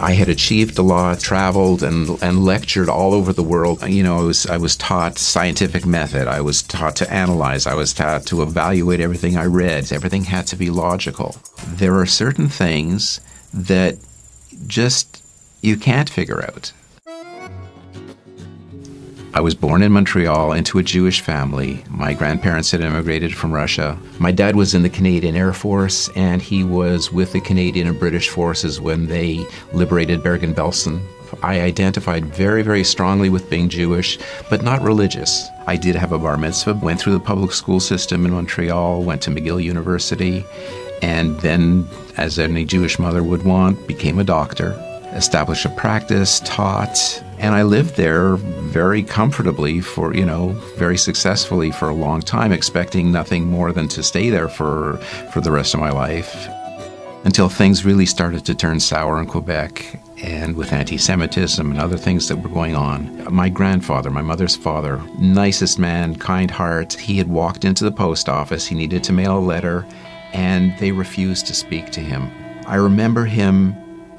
I 0.00 0.10
had 0.10 0.28
achieved 0.28 0.76
a 0.76 0.82
lot, 0.82 1.20
traveled 1.20 1.84
and, 1.84 2.20
and 2.20 2.44
lectured 2.44 2.88
all 2.88 3.14
over 3.14 3.32
the 3.32 3.44
world. 3.44 3.88
You 3.88 4.02
know, 4.02 4.18
I 4.18 4.22
was, 4.22 4.44
I 4.46 4.56
was 4.56 4.74
taught 4.74 5.18
scientific 5.18 5.86
method. 5.86 6.26
I 6.26 6.40
was 6.40 6.62
taught 6.62 6.96
to 6.96 7.12
analyze. 7.12 7.68
I 7.68 7.74
was 7.74 7.94
taught 7.94 8.26
to 8.26 8.42
evaluate 8.42 8.98
everything 8.98 9.36
I 9.36 9.44
read. 9.44 9.92
Everything 9.92 10.24
had 10.24 10.48
to 10.48 10.56
be 10.56 10.70
logical. 10.70 11.36
There 11.64 11.94
are 11.94 12.06
certain 12.06 12.48
things 12.48 13.20
that 13.54 13.98
just 14.66 15.22
you 15.62 15.76
can't 15.76 16.10
figure 16.10 16.42
out. 16.42 16.72
I 19.36 19.40
was 19.40 19.54
born 19.54 19.82
in 19.82 19.92
Montreal 19.92 20.54
into 20.54 20.78
a 20.78 20.82
Jewish 20.82 21.20
family. 21.20 21.84
My 21.90 22.14
grandparents 22.14 22.70
had 22.70 22.80
immigrated 22.80 23.36
from 23.36 23.52
Russia. 23.52 23.98
My 24.18 24.32
dad 24.32 24.56
was 24.56 24.72
in 24.72 24.82
the 24.82 24.88
Canadian 24.88 25.36
Air 25.36 25.52
Force, 25.52 26.08
and 26.16 26.40
he 26.40 26.64
was 26.64 27.12
with 27.12 27.34
the 27.34 27.42
Canadian 27.42 27.86
and 27.86 28.00
British 28.00 28.30
forces 28.30 28.80
when 28.80 29.08
they 29.08 29.46
liberated 29.74 30.22
Bergen 30.22 30.54
Belsen. 30.54 31.02
I 31.42 31.60
identified 31.60 32.34
very, 32.34 32.62
very 32.62 32.82
strongly 32.82 33.28
with 33.28 33.50
being 33.50 33.68
Jewish, 33.68 34.18
but 34.48 34.62
not 34.62 34.80
religious. 34.80 35.46
I 35.66 35.76
did 35.76 35.96
have 35.96 36.12
a 36.12 36.18
bar 36.18 36.38
mitzvah, 36.38 36.72
went 36.72 36.98
through 36.98 37.12
the 37.12 37.20
public 37.20 37.52
school 37.52 37.78
system 37.78 38.24
in 38.24 38.32
Montreal, 38.32 39.02
went 39.02 39.20
to 39.24 39.30
McGill 39.30 39.62
University, 39.62 40.46
and 41.02 41.38
then, 41.40 41.86
as 42.16 42.38
any 42.38 42.64
Jewish 42.64 42.98
mother 42.98 43.22
would 43.22 43.42
want, 43.42 43.86
became 43.86 44.18
a 44.18 44.24
doctor, 44.24 44.72
established 45.12 45.66
a 45.66 45.70
practice, 45.76 46.40
taught, 46.46 47.22
and 47.38 47.54
I 47.54 47.62
lived 47.62 47.96
there 47.96 48.36
very 48.36 49.02
comfortably 49.02 49.80
for, 49.80 50.14
you 50.14 50.24
know, 50.24 50.50
very 50.76 50.96
successfully 50.96 51.70
for 51.70 51.88
a 51.88 51.94
long 51.94 52.20
time, 52.20 52.52
expecting 52.52 53.12
nothing 53.12 53.46
more 53.50 53.72
than 53.72 53.88
to 53.88 54.02
stay 54.02 54.30
there 54.30 54.48
for, 54.48 54.96
for 55.32 55.40
the 55.40 55.50
rest 55.50 55.74
of 55.74 55.80
my 55.80 55.90
life. 55.90 56.48
Until 57.24 57.48
things 57.48 57.84
really 57.84 58.06
started 58.06 58.44
to 58.46 58.54
turn 58.54 58.78
sour 58.78 59.20
in 59.20 59.26
Quebec 59.26 60.00
and 60.22 60.56
with 60.56 60.72
anti 60.72 60.96
Semitism 60.96 61.70
and 61.70 61.80
other 61.80 61.96
things 61.96 62.28
that 62.28 62.36
were 62.36 62.48
going 62.48 62.76
on. 62.76 63.32
My 63.32 63.48
grandfather, 63.48 64.10
my 64.10 64.22
mother's 64.22 64.56
father, 64.56 65.00
nicest 65.18 65.78
man, 65.78 66.16
kind 66.16 66.50
heart, 66.50 66.94
he 66.94 67.18
had 67.18 67.28
walked 67.28 67.64
into 67.64 67.84
the 67.84 67.92
post 67.92 68.28
office. 68.28 68.66
He 68.66 68.74
needed 68.74 69.02
to 69.04 69.12
mail 69.12 69.38
a 69.38 69.40
letter, 69.40 69.86
and 70.32 70.76
they 70.78 70.92
refused 70.92 71.46
to 71.48 71.54
speak 71.54 71.90
to 71.90 72.00
him. 72.00 72.30
I 72.66 72.76
remember 72.76 73.24
him 73.24 73.74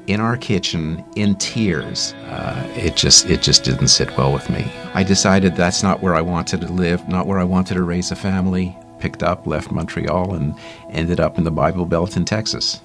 in 0.08 0.20
our 0.20 0.36
kitchen 0.36 1.04
in 1.16 1.36
tears. 1.36 2.14
Uh, 2.26 2.66
it 2.74 2.96
just 2.96 3.28
it 3.28 3.42
just 3.42 3.62
didn't 3.62 3.88
sit 3.88 4.16
well 4.16 4.32
with 4.32 4.48
me. 4.50 4.64
I 4.94 5.02
decided 5.02 5.54
that's 5.54 5.82
not 5.82 6.02
where 6.02 6.14
I 6.14 6.22
wanted 6.22 6.62
to 6.62 6.72
live, 6.72 7.06
not 7.08 7.26
where 7.26 7.38
I 7.38 7.44
wanted 7.44 7.74
to 7.74 7.82
raise 7.82 8.10
a 8.10 8.16
family. 8.16 8.76
Picked 9.00 9.22
up, 9.22 9.46
left 9.46 9.70
Montreal, 9.70 10.34
and 10.34 10.58
ended 10.90 11.20
up 11.20 11.38
in 11.38 11.44
the 11.44 11.52
Bible 11.52 11.84
Belt 11.84 12.16
in 12.16 12.24
Texas. 12.24 12.80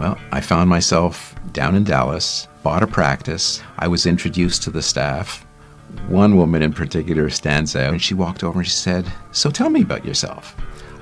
Well, 0.00 0.18
I 0.32 0.40
found 0.40 0.68
myself 0.68 1.34
down 1.52 1.74
in 1.74 1.84
Dallas, 1.84 2.46
bought 2.62 2.82
a 2.82 2.86
practice. 2.86 3.62
I 3.78 3.88
was 3.88 4.06
introduced 4.06 4.62
to 4.64 4.70
the 4.70 4.82
staff. 4.82 5.46
One 6.08 6.36
woman 6.36 6.62
in 6.62 6.72
particular 6.72 7.30
stands 7.30 7.74
out, 7.74 7.92
and 7.92 8.02
she 8.02 8.14
walked 8.14 8.44
over 8.44 8.58
and 8.58 8.66
she 8.66 8.74
said, 8.74 9.10
So 9.32 9.50
tell 9.50 9.70
me 9.70 9.82
about 9.82 10.04
yourself. 10.04 10.54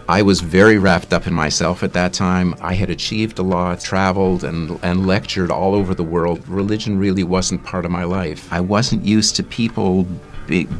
I 0.08 0.22
was 0.22 0.40
very 0.40 0.78
wrapped 0.78 1.12
up 1.12 1.26
in 1.26 1.34
myself 1.34 1.82
at 1.82 1.92
that 1.94 2.12
time. 2.12 2.54
I 2.60 2.74
had 2.74 2.90
achieved 2.90 3.40
a 3.40 3.42
lot, 3.42 3.80
traveled 3.80 4.44
and, 4.44 4.78
and 4.84 5.04
lectured 5.04 5.50
all 5.50 5.74
over 5.74 5.94
the 5.94 6.04
world. 6.04 6.46
Religion 6.48 6.96
really 6.96 7.24
wasn't 7.24 7.64
part 7.64 7.84
of 7.84 7.90
my 7.90 8.04
life. 8.04 8.52
I 8.52 8.60
wasn't 8.60 9.04
used 9.04 9.34
to 9.36 9.42
people 9.42 10.06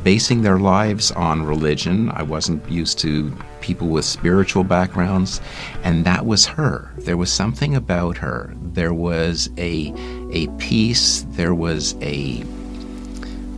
basing 0.04 0.42
their 0.42 0.60
lives 0.60 1.10
on 1.10 1.42
religion. 1.42 2.08
I 2.10 2.22
wasn't 2.22 2.68
used 2.70 3.00
to 3.00 3.36
people 3.60 3.88
with 3.88 4.04
spiritual 4.04 4.62
backgrounds, 4.62 5.40
and 5.82 6.04
that 6.04 6.24
was 6.24 6.46
her. 6.46 6.92
There 6.98 7.16
was 7.16 7.32
something 7.32 7.74
about 7.74 8.16
her. 8.18 8.54
There 8.74 8.94
was 8.94 9.50
a 9.58 9.92
a 10.32 10.46
peace. 10.58 11.26
There 11.30 11.54
was 11.54 11.96
a 12.00 12.44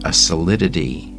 a 0.06 0.14
solidity, 0.14 1.14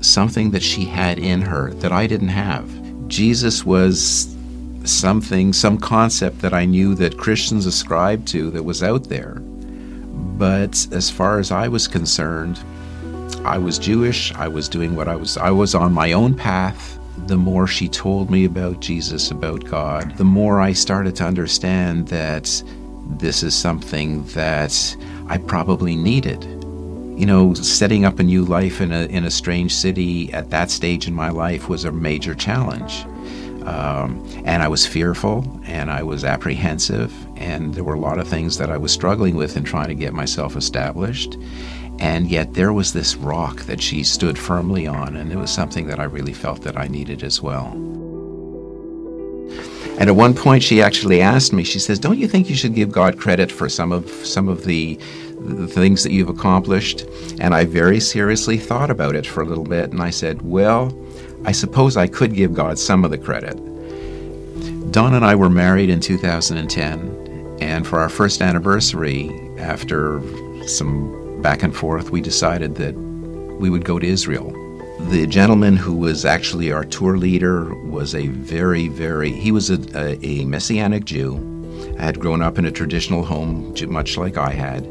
something 0.00 0.50
that 0.50 0.64
she 0.64 0.84
had 0.84 1.20
in 1.20 1.42
her 1.42 1.72
that 1.74 1.92
I 1.92 2.08
didn't 2.08 2.28
have. 2.28 2.77
Jesus 3.08 3.64
was 3.64 4.36
something, 4.84 5.52
some 5.52 5.78
concept 5.78 6.40
that 6.40 6.54
I 6.54 6.64
knew 6.64 6.94
that 6.94 7.18
Christians 7.18 7.66
ascribed 7.66 8.28
to 8.28 8.50
that 8.52 8.62
was 8.62 8.82
out 8.82 9.04
there. 9.04 9.34
But 9.34 10.86
as 10.92 11.10
far 11.10 11.38
as 11.38 11.50
I 11.50 11.68
was 11.68 11.88
concerned, 11.88 12.60
I 13.44 13.58
was 13.58 13.78
Jewish. 13.78 14.32
I 14.34 14.48
was 14.48 14.68
doing 14.68 14.94
what 14.94 15.08
I 15.08 15.16
was, 15.16 15.36
I 15.36 15.50
was 15.50 15.74
on 15.74 15.92
my 15.92 16.12
own 16.12 16.34
path. 16.34 16.98
The 17.26 17.36
more 17.36 17.66
she 17.66 17.88
told 17.88 18.30
me 18.30 18.44
about 18.44 18.80
Jesus, 18.80 19.30
about 19.30 19.64
God, 19.64 20.16
the 20.16 20.24
more 20.24 20.60
I 20.60 20.72
started 20.72 21.16
to 21.16 21.24
understand 21.24 22.08
that 22.08 22.62
this 23.18 23.42
is 23.42 23.54
something 23.54 24.24
that 24.28 24.96
I 25.28 25.38
probably 25.38 25.96
needed 25.96 26.57
you 27.18 27.26
know, 27.26 27.52
setting 27.52 28.04
up 28.04 28.20
a 28.20 28.22
new 28.22 28.44
life 28.44 28.80
in 28.80 28.92
a, 28.92 29.06
in 29.06 29.24
a 29.24 29.30
strange 29.30 29.74
city 29.74 30.32
at 30.32 30.50
that 30.50 30.70
stage 30.70 31.08
in 31.08 31.14
my 31.14 31.30
life 31.30 31.68
was 31.68 31.84
a 31.84 31.90
major 31.90 32.32
challenge. 32.32 33.04
Um, 33.66 34.24
and 34.44 34.62
I 34.62 34.68
was 34.68 34.86
fearful 34.86 35.60
and 35.64 35.90
I 35.90 36.04
was 36.04 36.22
apprehensive, 36.22 37.12
and 37.36 37.74
there 37.74 37.82
were 37.82 37.94
a 37.94 38.00
lot 38.00 38.18
of 38.18 38.28
things 38.28 38.56
that 38.58 38.70
I 38.70 38.76
was 38.76 38.92
struggling 38.92 39.34
with 39.34 39.56
in 39.56 39.64
trying 39.64 39.88
to 39.88 39.96
get 39.96 40.14
myself 40.14 40.56
established. 40.56 41.36
And 41.98 42.30
yet 42.30 42.54
there 42.54 42.72
was 42.72 42.92
this 42.92 43.16
rock 43.16 43.62
that 43.62 43.82
she 43.82 44.04
stood 44.04 44.38
firmly 44.38 44.86
on, 44.86 45.16
and 45.16 45.32
it 45.32 45.36
was 45.36 45.50
something 45.50 45.88
that 45.88 45.98
I 45.98 46.04
really 46.04 46.32
felt 46.32 46.62
that 46.62 46.78
I 46.78 46.86
needed 46.86 47.24
as 47.24 47.42
well. 47.42 47.72
And 49.98 50.08
at 50.08 50.14
one 50.14 50.34
point, 50.34 50.62
she 50.62 50.80
actually 50.80 51.20
asked 51.20 51.52
me. 51.52 51.64
She 51.64 51.80
says, 51.80 51.98
"Don't 51.98 52.18
you 52.18 52.28
think 52.28 52.48
you 52.48 52.54
should 52.54 52.74
give 52.74 52.92
God 52.92 53.18
credit 53.18 53.50
for 53.50 53.68
some 53.68 53.90
of 53.90 54.08
some 54.24 54.48
of 54.48 54.64
the 54.64 54.96
the 55.48 55.66
things 55.66 56.02
that 56.02 56.12
you've 56.12 56.28
accomplished. 56.28 57.06
And 57.40 57.54
I 57.54 57.64
very 57.64 58.00
seriously 58.00 58.58
thought 58.58 58.90
about 58.90 59.16
it 59.16 59.26
for 59.26 59.42
a 59.42 59.46
little 59.46 59.64
bit, 59.64 59.90
and 59.90 60.02
I 60.02 60.10
said, 60.10 60.42
Well, 60.42 60.96
I 61.44 61.52
suppose 61.52 61.96
I 61.96 62.06
could 62.06 62.34
give 62.34 62.54
God 62.54 62.78
some 62.78 63.04
of 63.04 63.10
the 63.10 63.18
credit. 63.18 63.56
Don 64.92 65.14
and 65.14 65.24
I 65.24 65.34
were 65.34 65.50
married 65.50 65.90
in 65.90 66.00
2010, 66.00 67.58
and 67.60 67.86
for 67.86 68.00
our 68.00 68.08
first 68.08 68.42
anniversary, 68.42 69.30
after 69.58 70.20
some 70.66 71.40
back 71.42 71.62
and 71.62 71.74
forth, 71.74 72.10
we 72.10 72.20
decided 72.20 72.76
that 72.76 72.94
we 72.94 73.70
would 73.70 73.84
go 73.84 73.98
to 73.98 74.06
Israel. 74.06 74.52
The 75.10 75.26
gentleman 75.26 75.76
who 75.76 75.94
was 75.94 76.24
actually 76.24 76.72
our 76.72 76.84
tour 76.84 77.16
leader 77.16 77.74
was 77.84 78.14
a 78.14 78.26
very, 78.28 78.88
very, 78.88 79.30
he 79.30 79.52
was 79.52 79.70
a, 79.70 79.78
a, 79.96 80.18
a 80.24 80.44
Messianic 80.44 81.04
Jew, 81.04 81.44
had 81.98 82.18
grown 82.18 82.42
up 82.42 82.58
in 82.58 82.64
a 82.64 82.72
traditional 82.72 83.24
home, 83.24 83.74
much 83.88 84.16
like 84.16 84.36
I 84.36 84.50
had 84.50 84.86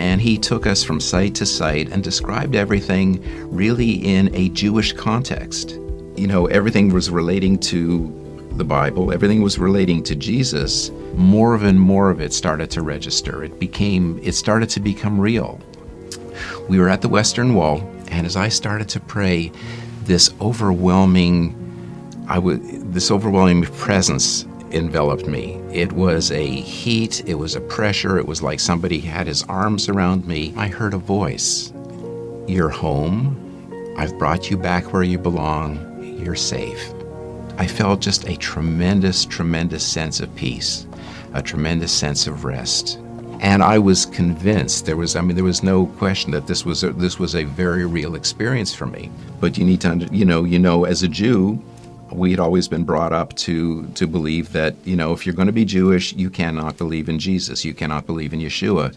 and 0.00 0.18
he 0.18 0.38
took 0.38 0.66
us 0.66 0.82
from 0.82 0.98
site 0.98 1.34
to 1.34 1.44
site 1.44 1.90
and 1.92 2.02
described 2.02 2.54
everything 2.54 3.22
really 3.54 3.92
in 3.92 4.34
a 4.34 4.48
Jewish 4.48 4.94
context. 4.94 5.72
You 6.16 6.26
know, 6.26 6.46
everything 6.46 6.88
was 6.88 7.10
relating 7.10 7.58
to 7.58 8.16
the 8.52 8.64
Bible, 8.64 9.12
everything 9.12 9.42
was 9.42 9.58
relating 9.58 10.02
to 10.04 10.16
Jesus, 10.16 10.90
more 11.14 11.54
and 11.54 11.78
more 11.78 12.10
of 12.10 12.18
it 12.18 12.32
started 12.32 12.70
to 12.70 12.82
register. 12.82 13.44
It 13.44 13.60
became 13.60 14.18
it 14.22 14.32
started 14.32 14.70
to 14.70 14.80
become 14.80 15.20
real. 15.20 15.60
We 16.66 16.78
were 16.78 16.88
at 16.88 17.02
the 17.02 17.08
Western 17.08 17.54
Wall, 17.54 17.80
and 18.08 18.26
as 18.26 18.36
I 18.36 18.48
started 18.48 18.88
to 18.90 19.00
pray, 19.00 19.52
this 20.04 20.30
overwhelming 20.40 21.54
I 22.26 22.38
would 22.38 22.62
this 22.94 23.10
overwhelming 23.10 23.64
presence 23.64 24.46
enveloped 24.72 25.26
me. 25.26 25.54
It 25.72 25.92
was 25.92 26.30
a 26.30 26.46
heat, 26.46 27.22
it 27.26 27.34
was 27.34 27.54
a 27.54 27.60
pressure, 27.60 28.18
it 28.18 28.26
was 28.26 28.42
like 28.42 28.60
somebody 28.60 29.00
had 29.00 29.26
his 29.26 29.42
arms 29.44 29.88
around 29.88 30.26
me. 30.26 30.52
I 30.56 30.68
heard 30.68 30.94
a 30.94 30.98
voice. 30.98 31.72
You're 32.46 32.70
home. 32.70 33.94
I've 33.96 34.18
brought 34.18 34.50
you 34.50 34.56
back 34.56 34.92
where 34.92 35.02
you 35.02 35.18
belong. 35.18 36.02
You're 36.22 36.34
safe. 36.34 36.92
I 37.58 37.66
felt 37.66 38.00
just 38.00 38.26
a 38.26 38.36
tremendous, 38.36 39.24
tremendous 39.24 39.86
sense 39.86 40.20
of 40.20 40.34
peace, 40.34 40.86
a 41.34 41.42
tremendous 41.42 41.92
sense 41.92 42.26
of 42.26 42.44
rest. 42.44 42.98
And 43.40 43.62
I 43.62 43.78
was 43.78 44.06
convinced 44.06 44.86
there 44.86 44.96
was, 44.96 45.16
I 45.16 45.22
mean, 45.22 45.34
there 45.34 45.44
was 45.44 45.62
no 45.62 45.86
question 45.86 46.30
that 46.32 46.46
this 46.46 46.64
was 46.64 46.84
a, 46.84 46.92
this 46.92 47.18
was 47.18 47.34
a 47.34 47.44
very 47.44 47.86
real 47.86 48.14
experience 48.14 48.74
for 48.74 48.86
me. 48.86 49.10
But 49.40 49.56
you 49.56 49.64
need 49.64 49.80
to, 49.80 50.08
you 50.12 50.24
know, 50.24 50.44
you 50.44 50.58
know, 50.58 50.84
as 50.84 51.02
a 51.02 51.08
Jew, 51.08 51.62
we 52.12 52.30
had 52.30 52.40
always 52.40 52.68
been 52.68 52.84
brought 52.84 53.12
up 53.12 53.34
to 53.36 53.86
to 53.94 54.06
believe 54.06 54.52
that 54.52 54.74
you 54.84 54.96
know 54.96 55.12
if 55.12 55.24
you're 55.24 55.34
going 55.34 55.46
to 55.46 55.52
be 55.52 55.64
Jewish, 55.64 56.12
you 56.14 56.30
cannot 56.30 56.76
believe 56.76 57.08
in 57.08 57.18
Jesus, 57.18 57.64
you 57.64 57.74
cannot 57.74 58.06
believe 58.06 58.32
in 58.32 58.40
Yeshua. 58.40 58.94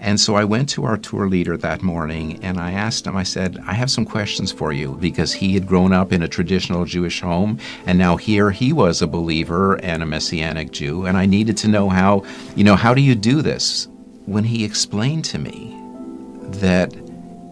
And 0.00 0.20
so 0.20 0.36
I 0.36 0.44
went 0.44 0.68
to 0.70 0.84
our 0.84 0.96
tour 0.96 1.28
leader 1.28 1.56
that 1.56 1.82
morning 1.82 2.38
and 2.44 2.60
I 2.60 2.70
asked 2.70 3.06
him, 3.06 3.16
I 3.16 3.24
said, 3.24 3.58
I 3.66 3.72
have 3.72 3.90
some 3.90 4.04
questions 4.04 4.52
for 4.52 4.72
you 4.72 4.96
because 5.00 5.32
he 5.32 5.54
had 5.54 5.66
grown 5.66 5.92
up 5.92 6.12
in 6.12 6.22
a 6.22 6.28
traditional 6.28 6.84
Jewish 6.84 7.20
home 7.20 7.58
and 7.84 7.98
now 7.98 8.16
here 8.16 8.52
he 8.52 8.72
was 8.72 9.02
a 9.02 9.08
believer 9.08 9.74
and 9.82 10.02
a 10.02 10.06
Messianic 10.06 10.70
Jew 10.70 11.06
and 11.06 11.16
I 11.16 11.26
needed 11.26 11.56
to 11.58 11.68
know 11.68 11.88
how, 11.88 12.24
you 12.54 12.62
know, 12.62 12.76
how 12.76 12.94
do 12.94 13.00
you 13.00 13.16
do 13.16 13.42
this? 13.42 13.88
When 14.26 14.44
he 14.44 14.64
explained 14.64 15.24
to 15.26 15.38
me 15.38 15.76
that 16.60 16.94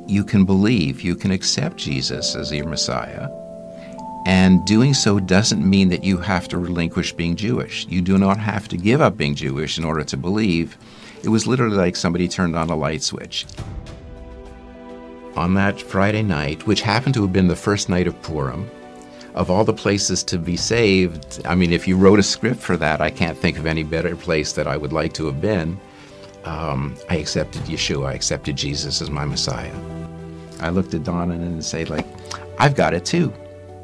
you 0.07 0.25
can 0.25 0.45
believe, 0.45 1.01
you 1.01 1.17
can 1.17 1.33
accept 1.33 1.77
Jesus 1.79 2.37
as 2.37 2.53
your 2.53 2.67
Messiah, 2.67 3.29
and 4.27 4.65
doing 4.65 4.93
so 4.93 5.21
doesn't 5.21 5.65
mean 5.65 5.89
that 5.89 6.03
you 6.03 6.17
have 6.19 6.49
to 6.49 6.59
relinquish 6.59 7.13
being 7.13 7.37
Jewish. 7.37 7.87
You 7.89 8.03
do 8.03 8.19
not 8.19 8.39
have 8.41 8.67
to 8.69 8.77
give 8.77 9.01
up 9.01 9.17
being 9.17 9.37
Jewish 9.37 9.79
in 9.79 9.85
order 9.85 10.03
to 10.03 10.17
believe. 10.17 10.77
It 11.23 11.29
was 11.29 11.47
literally 11.47 11.77
like 11.77 11.95
somebody 11.95 12.27
turned 12.27 12.57
on 12.57 12.69
a 12.69 12.75
light 12.75 13.05
switch. 13.05 13.47
On 15.37 15.55
that 15.55 15.81
Friday 15.81 16.23
night, 16.23 16.67
which 16.67 16.81
happened 16.81 17.15
to 17.15 17.23
have 17.23 17.33
been 17.33 17.47
the 17.47 17.55
first 17.55 17.89
night 17.89 18.09
of 18.09 18.21
Purim, 18.23 18.69
of 19.37 19.49
all 19.49 19.63
the 19.63 19.73
places 19.73 20.25
to 20.25 20.39
be 20.39 20.57
saved, 20.57 21.41
I 21.45 21.55
mean, 21.55 21.73
if 21.73 21.87
you 21.87 21.97
wrote 21.97 22.19
a 22.19 22.25
script 22.25 22.59
for 22.59 22.77
that, 22.79 23.01
I 23.01 23.11
can't 23.11 23.39
think 23.39 23.59
of 23.59 23.67
any 23.67 23.85
better 23.85 24.17
place 24.17 24.53
that 24.55 24.67
I 24.67 24.77
would 24.77 24.93
like 24.93 25.13
to 25.15 25.27
have 25.27 25.41
been. 25.41 25.79
Um, 26.45 26.97
I 27.09 27.19
accepted 27.19 27.63
Yeshua, 27.63 28.09
I 28.09 28.15
accepted 28.15 28.57
Jesus 28.57 29.01
as 29.01 29.09
my 29.09 29.25
Messiah. 29.25 29.75
I 30.59 30.71
looked 30.71 30.95
at 30.95 31.05
Donna 31.05 31.35
and 31.35 31.65
said, 31.65 31.91
like, 31.91 32.07
I've 32.59 32.75
got 32.75 32.93
it 32.93 33.05
too. 33.05 33.33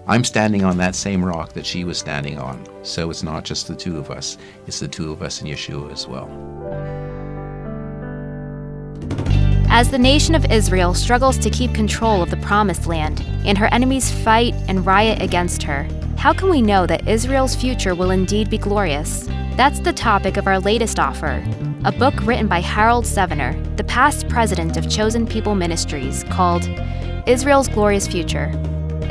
I'm 0.06 0.24
standing 0.24 0.64
on 0.64 0.76
that 0.78 0.96
same 0.96 1.24
rock 1.24 1.52
that 1.52 1.64
she 1.64 1.84
was 1.84 1.96
standing 1.96 2.38
on. 2.38 2.66
So 2.84 3.08
it's 3.10 3.22
not 3.22 3.44
just 3.44 3.68
the 3.68 3.76
two 3.76 3.98
of 3.98 4.10
us, 4.10 4.36
it's 4.66 4.80
the 4.80 4.88
two 4.88 5.12
of 5.12 5.22
us 5.22 5.40
in 5.40 5.46
Yeshua 5.46 5.92
as 5.92 6.08
well. 6.08 6.28
As 9.68 9.90
the 9.90 9.98
nation 9.98 10.34
of 10.34 10.50
Israel 10.50 10.92
struggles 10.92 11.38
to 11.38 11.48
keep 11.50 11.72
control 11.72 12.22
of 12.22 12.30
the 12.30 12.36
Promised 12.38 12.86
Land 12.86 13.24
and 13.46 13.56
her 13.56 13.72
enemies 13.72 14.10
fight 14.10 14.54
and 14.68 14.84
riot 14.84 15.22
against 15.22 15.62
her, 15.62 15.88
how 16.18 16.32
can 16.32 16.50
we 16.50 16.60
know 16.60 16.84
that 16.84 17.08
Israel's 17.08 17.54
future 17.54 17.94
will 17.94 18.10
indeed 18.10 18.50
be 18.50 18.58
glorious? 18.58 19.28
That's 19.56 19.80
the 19.80 19.92
topic 19.92 20.36
of 20.36 20.46
our 20.46 20.58
latest 20.58 20.98
offer 20.98 21.44
a 21.84 21.90
book 21.90 22.14
written 22.24 22.46
by 22.46 22.60
Harold 22.60 23.04
Sevener, 23.04 23.60
the 23.74 23.82
past 23.82 24.28
president 24.28 24.76
of 24.76 24.88
Chosen 24.88 25.26
People 25.26 25.56
Ministries, 25.56 26.22
called 26.30 26.62
Israel's 27.26 27.66
Glorious 27.66 28.06
Future 28.06 28.52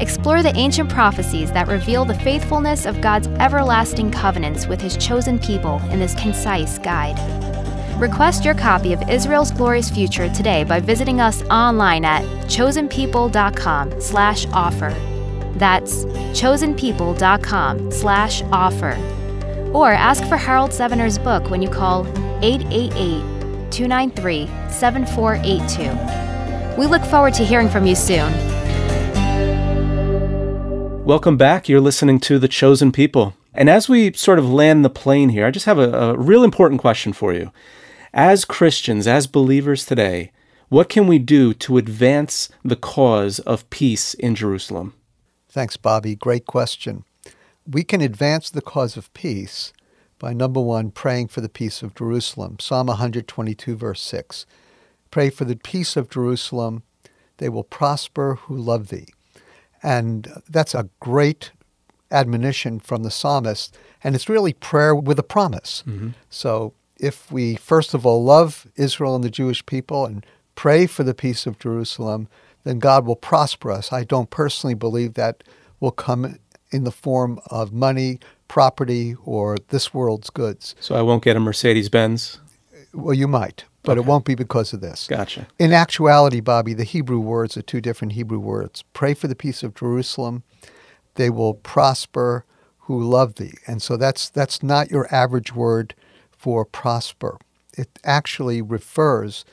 Explore 0.02 0.42
the 0.42 0.58
ancient 0.58 0.90
prophecies 0.90 1.52
that 1.52 1.68
reveal 1.68 2.06
the 2.06 2.16
faithfulness 2.16 2.88
of 2.88 3.02
God's 3.02 3.28
everlasting 3.40 4.10
covenants 4.10 4.66
with 4.66 4.82
his 4.82 4.98
chosen 4.98 5.38
people 5.38 5.80
in 5.92 6.00
this 6.00 6.16
concise 6.16 6.80
guide. 6.80 7.20
Request 8.02 8.44
your 8.44 8.56
copy 8.56 8.94
of 8.94 9.08
Israel's 9.08 9.52
Glorious 9.52 9.92
Future 9.92 10.28
today 10.34 10.64
by 10.64 10.80
visiting 10.80 11.22
us 11.22 11.44
online 11.52 12.04
at 12.04 12.24
chosenpeople.com/offer. 12.48 14.96
That's 15.60 16.06
chosenpeople.com 16.06 17.92
slash 17.92 18.42
offer. 18.52 18.98
Or 19.72 19.92
ask 19.92 20.26
for 20.26 20.38
Harold 20.38 20.74
Sevener's 20.74 21.20
book 21.20 21.52
when 21.52 21.62
you 21.62 21.70
call 21.70 22.08
888 22.42 23.22
293 23.70 24.50
7482. 24.72 26.76
We 26.76 26.88
look 26.88 27.04
forward 27.04 27.36
to 27.36 27.46
hearing 27.46 27.70
from 27.70 27.86
you 27.86 27.94
soon. 27.94 28.51
Welcome 31.12 31.36
back. 31.36 31.68
You're 31.68 31.82
listening 31.82 32.22
to 32.22 32.40
The 32.40 32.48
Chosen 32.48 32.94
People. 32.94 33.36
And 33.54 33.70
as 33.70 33.90
we 33.90 34.14
sort 34.14 34.40
of 34.40 34.50
land 34.50 34.86
the 34.86 34.90
plane 34.90 35.28
here, 35.28 35.46
I 35.46 35.52
just 35.52 35.66
have 35.66 35.78
a, 35.78 35.92
a, 35.92 36.18
real 36.18 36.42
important 36.42 36.80
question 36.80 37.12
for 37.12 37.34
you. 37.34 37.52
As 38.14 38.46
Christians, 38.46 39.08
as 39.08 39.28
believers 39.28 39.86
today, 39.86 40.32
what 40.70 40.88
can 40.88 41.08
we 41.08 41.20
do 41.20 41.54
to 41.54 41.76
advance 41.76 42.48
the 42.64 42.78
cause 42.78 43.40
of 43.40 43.70
peace 43.70 44.14
in 44.14 44.36
Jerusalem? 44.36 44.94
Thanks, 45.50 45.76
Bobby. 45.76 46.16
Great 46.16 46.46
question. 46.46 47.04
We 47.70 47.84
can 47.84 48.00
advance 48.00 48.50
the 48.50 48.62
cause 48.62 48.96
of 48.96 49.14
peace 49.14 49.74
by 50.18 50.32
number 50.32 50.62
one, 50.62 50.92
praying 50.92 51.28
for 51.28 51.42
the 51.42 51.50
peace 51.50 51.84
of 51.84 51.94
Jerusalem. 51.94 52.56
Psalm 52.62 52.88
122, 52.88 53.76
verse 53.76 54.02
6. 54.02 54.46
Pray 55.12 55.30
for 55.30 55.44
the 55.44 55.58
peace 55.58 55.98
of 55.98 56.10
Jerusalem. 56.10 56.84
They 57.36 57.50
will 57.50 57.66
prosper 57.66 58.36
who 58.36 58.56
love 58.56 58.88
thee. 58.88 59.08
And 59.84 60.32
that's 60.50 60.76
a 60.76 60.90
great 61.00 61.52
admonition 62.12 62.80
from 62.80 63.04
the 63.04 63.12
psalmist. 63.12 63.76
And 64.04 64.16
it's 64.16 64.30
really 64.30 64.54
prayer 64.54 64.96
with 64.96 65.18
a 65.18 65.24
promise. 65.24 65.84
Mm-hmm. 65.88 66.10
So 66.30 66.74
if 66.98 67.32
we, 67.32 67.56
first 67.56 67.94
of 67.94 68.06
all, 68.06 68.24
love 68.24 68.68
Israel 68.76 69.16
and 69.16 69.24
the 69.24 69.30
Jewish 69.30 69.66
people 69.66 70.06
and 70.06 70.26
pray 70.56 70.86
for 70.86 71.04
the 71.04 71.14
peace 71.14 71.48
of 71.48 71.58
Jerusalem, 71.58 72.28
then 72.64 72.80
God 72.80 73.06
will 73.06 73.16
prosper 73.16 73.72
us. 73.72 73.92
I 73.92 74.04
don't 74.04 74.30
personally 74.30 74.76
believe 74.76 75.16
that 75.16 75.44
will 75.80 75.92
come 75.92 76.38
in 76.72 76.84
the 76.84 76.92
form 76.92 77.40
of 77.48 77.74
money, 77.74 78.20
property, 78.48 79.16
or 79.26 79.58
this 79.70 79.94
world's 79.94 80.30
goods. 80.30 80.76
So 80.80 80.96
I 80.96 81.02
won't 81.02 81.24
get 81.24 81.36
a 81.36 81.40
Mercedes 81.40 81.90
Benz? 81.90 82.40
Well, 82.94 83.14
you 83.14 83.28
might 83.28 83.66
but 83.84 83.94
okay. 83.94 84.02
it 84.02 84.08
won't 84.08 84.26
be 84.26 84.36
because 84.36 84.74
of 84.74 84.82
this. 84.82 85.08
Gotcha. 85.08 85.48
In 85.60 85.74
actuality, 85.74 86.40
Bobby, 86.40 86.74
the 86.74 86.84
Hebrew 86.84 87.20
words 87.20 87.58
are 87.58 87.62
two 87.62 87.82
different 87.82 88.14
Hebrew 88.14 88.40
words. 88.40 88.84
Pray 88.94 89.14
for 89.14 89.28
the 89.28 89.36
peace 89.36 89.64
of 89.64 89.76
Jerusalem. 89.76 90.44
They 91.16 91.30
will 91.30 91.56
prosper 91.56 92.46
who 92.82 93.02
love 93.02 93.36
thee. 93.36 93.54
And 93.68 93.82
so 93.82 93.98
that's 93.98 94.30
that's 94.30 94.62
not 94.62 94.92
your 94.92 95.14
average 95.14 95.54
word 95.54 95.96
for 96.32 96.66
prosper. 96.66 97.38
It 97.78 98.00
actually 98.04 98.62
refers 98.62 99.46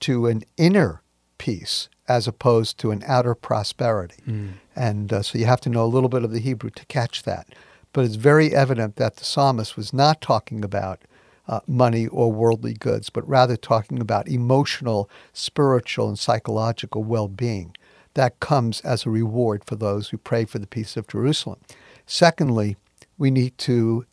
to 0.00 0.26
an 0.26 0.42
inner 0.56 1.02
peace 1.38 1.88
as 2.08 2.26
opposed 2.26 2.78
to 2.78 2.90
an 2.90 3.02
outer 3.06 3.34
prosperity. 3.34 4.22
Mm. 4.28 4.52
And 4.74 5.12
uh, 5.12 5.22
so 5.22 5.38
you 5.38 5.46
have 5.46 5.60
to 5.62 5.70
know 5.70 5.84
a 5.84 5.86
little 5.86 6.08
bit 6.08 6.24
of 6.24 6.32
the 6.32 6.40
Hebrew 6.40 6.70
to 6.70 6.84
catch 6.86 7.22
that. 7.22 7.48
But 7.92 8.04
it's 8.04 8.16
very 8.16 8.54
evident 8.54 8.96
that 8.96 9.16
the 9.16 9.24
psalmist 9.24 9.76
was 9.76 9.92
not 9.92 10.20
talking 10.20 10.64
about 10.64 11.02
uh, 11.48 11.60
money 11.66 12.06
or 12.06 12.32
worldly 12.32 12.74
goods, 12.74 13.10
but 13.10 13.28
rather 13.28 13.56
talking 13.56 14.00
about 14.00 14.28
emotional, 14.28 15.10
spiritual, 15.32 16.08
and 16.08 16.18
psychological 16.18 17.02
well 17.02 17.28
being. 17.28 17.76
That 18.14 18.40
comes 18.40 18.80
as 18.82 19.06
a 19.06 19.10
reward 19.10 19.64
for 19.64 19.76
those 19.76 20.10
who 20.10 20.18
pray 20.18 20.44
for 20.44 20.58
the 20.58 20.66
peace 20.66 20.96
of 20.96 21.08
Jerusalem. 21.08 21.58
Secondly, 22.06 22.76
we 23.16 23.30
need 23.30 23.56
to 23.58 24.04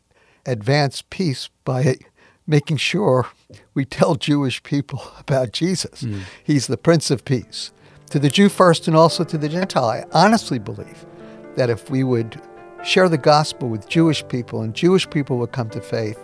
advance 0.46 1.02
peace 1.10 1.50
by 1.64 1.96
making 2.46 2.78
sure 2.78 3.28
we 3.74 3.84
tell 3.84 4.14
Jewish 4.14 4.62
people 4.62 5.02
about 5.18 5.52
Jesus. 5.52 6.02
Mm. 6.02 6.22
He's 6.42 6.66
the 6.66 6.78
Prince 6.78 7.10
of 7.10 7.24
Peace. 7.24 7.72
To 8.10 8.18
the 8.18 8.28
Jew 8.28 8.48
first 8.48 8.88
and 8.88 8.96
also 8.96 9.22
to 9.22 9.38
the 9.38 9.48
Gentile, 9.48 9.84
I 9.84 10.04
honestly 10.12 10.58
believe 10.58 11.06
that 11.54 11.70
if 11.70 11.90
we 11.90 12.02
would 12.02 12.40
share 12.82 13.08
the 13.08 13.18
gospel 13.18 13.68
with 13.68 13.88
Jewish 13.88 14.26
people 14.26 14.62
and 14.62 14.74
Jewish 14.74 15.08
people 15.08 15.38
would 15.38 15.52
come 15.52 15.70
to 15.70 15.80
faith, 15.80 16.18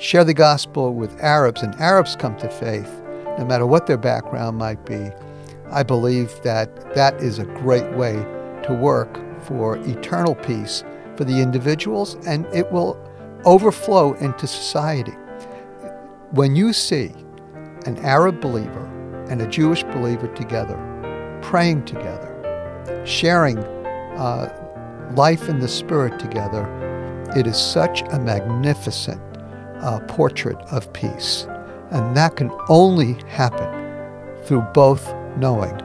share 0.00 0.24
the 0.24 0.34
gospel 0.34 0.94
with 0.94 1.22
Arabs 1.22 1.62
and 1.62 1.74
Arabs 1.74 2.16
come 2.16 2.34
to 2.38 2.48
faith, 2.48 2.90
no 3.38 3.44
matter 3.44 3.66
what 3.66 3.86
their 3.86 3.98
background 3.98 4.56
might 4.56 4.84
be, 4.86 5.10
I 5.70 5.82
believe 5.82 6.42
that 6.42 6.94
that 6.94 7.14
is 7.16 7.38
a 7.38 7.44
great 7.44 7.88
way 7.92 8.14
to 8.64 8.74
work 8.80 9.20
for 9.44 9.76
eternal 9.86 10.34
peace 10.34 10.84
for 11.16 11.24
the 11.24 11.40
individuals 11.40 12.14
and 12.26 12.46
it 12.46 12.72
will 12.72 12.98
overflow 13.44 14.14
into 14.14 14.46
society. 14.46 15.14
When 16.30 16.56
you 16.56 16.72
see 16.72 17.12
an 17.84 17.98
Arab 17.98 18.40
believer 18.40 18.86
and 19.28 19.42
a 19.42 19.46
Jewish 19.46 19.82
believer 19.84 20.28
together, 20.28 20.78
praying 21.42 21.84
together, 21.84 23.04
sharing 23.04 23.58
uh, 23.58 25.12
life 25.14 25.48
in 25.48 25.58
the 25.60 25.68
Spirit 25.68 26.18
together, 26.18 26.66
It 27.36 27.46
is 27.46 27.56
such 27.56 28.02
a 28.10 28.18
magnificent 28.18 29.29
uh, 29.82 30.00
portrait 30.00 30.58
of 30.72 30.92
peace. 30.92 31.46
And 31.90 32.16
that 32.16 32.36
can 32.36 32.50
only 32.68 33.14
happen 33.28 33.68
through 34.44 34.62
both 34.74 35.14
knowing 35.36 35.76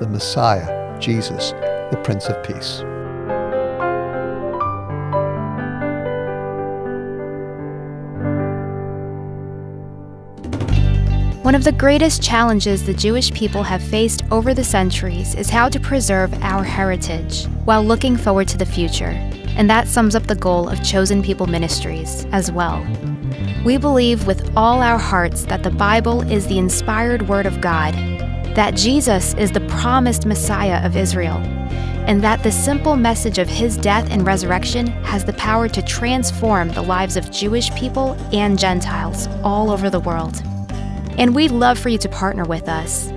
the 0.00 0.08
Messiah, 0.08 0.98
Jesus, 1.00 1.52
the 1.90 2.00
Prince 2.02 2.26
of 2.26 2.42
Peace. 2.44 2.82
One 11.44 11.54
of 11.54 11.62
the 11.62 11.72
greatest 11.72 12.22
challenges 12.22 12.84
the 12.84 12.94
Jewish 12.94 13.30
people 13.30 13.62
have 13.62 13.82
faced 13.82 14.24
over 14.30 14.54
the 14.54 14.64
centuries 14.64 15.34
is 15.34 15.50
how 15.50 15.68
to 15.68 15.78
preserve 15.78 16.32
our 16.42 16.64
heritage 16.64 17.44
while 17.64 17.84
looking 17.84 18.16
forward 18.16 18.48
to 18.48 18.58
the 18.58 18.66
future. 18.66 19.12
And 19.56 19.68
that 19.68 19.86
sums 19.86 20.16
up 20.16 20.26
the 20.26 20.34
goal 20.34 20.68
of 20.68 20.82
Chosen 20.82 21.22
People 21.22 21.46
Ministries 21.46 22.26
as 22.32 22.50
well. 22.50 22.82
We 23.64 23.78
believe 23.78 24.26
with 24.26 24.54
all 24.58 24.82
our 24.82 24.98
hearts 24.98 25.46
that 25.46 25.62
the 25.62 25.70
Bible 25.70 26.20
is 26.30 26.46
the 26.46 26.58
inspired 26.58 27.26
Word 27.30 27.46
of 27.46 27.62
God, 27.62 27.94
that 28.54 28.76
Jesus 28.76 29.32
is 29.34 29.52
the 29.52 29.62
promised 29.62 30.26
Messiah 30.26 30.84
of 30.84 30.98
Israel, 30.98 31.38
and 32.06 32.22
that 32.22 32.42
the 32.42 32.52
simple 32.52 32.94
message 32.94 33.38
of 33.38 33.48
his 33.48 33.78
death 33.78 34.10
and 34.10 34.26
resurrection 34.26 34.88
has 35.04 35.24
the 35.24 35.32
power 35.32 35.66
to 35.66 35.80
transform 35.80 36.68
the 36.68 36.82
lives 36.82 37.16
of 37.16 37.30
Jewish 37.30 37.70
people 37.74 38.12
and 38.34 38.58
Gentiles 38.58 39.28
all 39.42 39.70
over 39.70 39.88
the 39.88 40.00
world. 40.00 40.42
And 41.16 41.34
we'd 41.34 41.50
love 41.50 41.78
for 41.78 41.88
you 41.88 41.96
to 41.98 42.08
partner 42.10 42.44
with 42.44 42.68
us. 42.68 43.10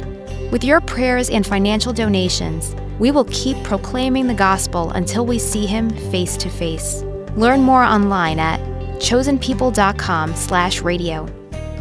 With 0.50 0.64
your 0.64 0.80
prayers 0.80 1.30
and 1.30 1.46
financial 1.46 1.92
donations, 1.92 2.74
we 3.00 3.12
will 3.12 3.26
keep 3.26 3.62
proclaiming 3.66 4.28
the 4.28 4.34
gospel 4.34 4.92
until 4.92 5.26
we 5.26 5.40
see 5.40 5.66
him 5.66 5.90
face 6.10 6.38
to 6.38 6.50
face. 6.50 7.04
Learn 7.36 7.64
more 7.64 7.84
online 7.84 8.40
at 8.40 8.77
chosenpeople.com 9.00 10.36
slash 10.36 10.82
radio. 10.82 11.28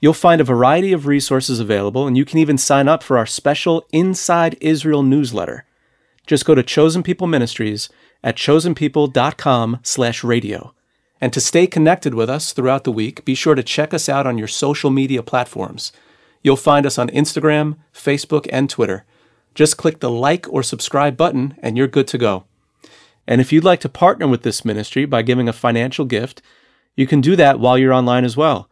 You'll 0.00 0.14
find 0.14 0.40
a 0.40 0.44
variety 0.44 0.94
of 0.94 1.06
resources 1.06 1.60
available, 1.60 2.06
and 2.06 2.16
you 2.16 2.24
can 2.24 2.38
even 2.38 2.56
sign 2.56 2.88
up 2.88 3.02
for 3.02 3.18
our 3.18 3.26
special 3.26 3.86
Inside 3.92 4.56
Israel 4.62 5.02
newsletter. 5.02 5.66
Just 6.26 6.46
go 6.46 6.54
to 6.54 6.62
Chosen 6.62 7.02
People 7.02 7.26
Ministries 7.26 7.90
at 8.24 8.36
chosenpeople.com/radio. 8.36 10.74
And 11.20 11.34
to 11.34 11.40
stay 11.40 11.66
connected 11.66 12.14
with 12.14 12.30
us 12.30 12.54
throughout 12.54 12.84
the 12.84 12.90
week, 12.90 13.26
be 13.26 13.34
sure 13.34 13.54
to 13.54 13.62
check 13.62 13.92
us 13.92 14.08
out 14.08 14.26
on 14.26 14.38
your 14.38 14.48
social 14.48 14.88
media 14.88 15.22
platforms. 15.22 15.92
You'll 16.42 16.56
find 16.56 16.86
us 16.86 16.96
on 16.96 17.10
Instagram, 17.10 17.76
Facebook, 17.92 18.46
and 18.50 18.70
Twitter. 18.70 19.04
Just 19.54 19.76
click 19.76 20.00
the 20.00 20.08
like 20.08 20.46
or 20.48 20.62
subscribe 20.62 21.18
button 21.18 21.58
and 21.60 21.76
you're 21.76 21.88
good 21.88 22.06
to 22.06 22.16
go. 22.16 22.44
And 23.28 23.42
if 23.42 23.52
you'd 23.52 23.62
like 23.62 23.80
to 23.80 23.90
partner 23.90 24.26
with 24.26 24.42
this 24.42 24.64
ministry 24.64 25.04
by 25.04 25.20
giving 25.20 25.50
a 25.50 25.52
financial 25.52 26.06
gift, 26.06 26.40
you 26.96 27.06
can 27.06 27.20
do 27.20 27.36
that 27.36 27.60
while 27.60 27.76
you're 27.76 27.92
online 27.92 28.24
as 28.24 28.38
well. 28.38 28.70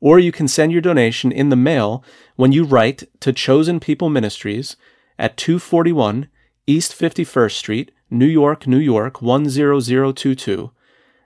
Or 0.00 0.20
you 0.20 0.30
can 0.30 0.46
send 0.46 0.70
your 0.70 0.80
donation 0.80 1.32
in 1.32 1.48
the 1.48 1.56
mail 1.56 2.04
when 2.36 2.52
you 2.52 2.64
write 2.64 3.02
to 3.18 3.32
Chosen 3.32 3.80
People 3.80 4.08
Ministries 4.08 4.76
at 5.18 5.36
241 5.36 6.28
East 6.68 6.96
51st 6.96 7.50
Street, 7.50 7.90
New 8.08 8.26
York, 8.26 8.68
New 8.68 8.78
York 8.78 9.18
10022. 9.18 10.70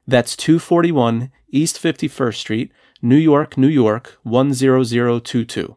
That's 0.07 0.35
241 0.35 1.31
East 1.50 1.81
51st 1.83 2.35
Street, 2.35 2.72
New 3.03 3.16
York, 3.16 3.59
New 3.59 3.68
York 3.68 4.18
10022. 4.24 5.77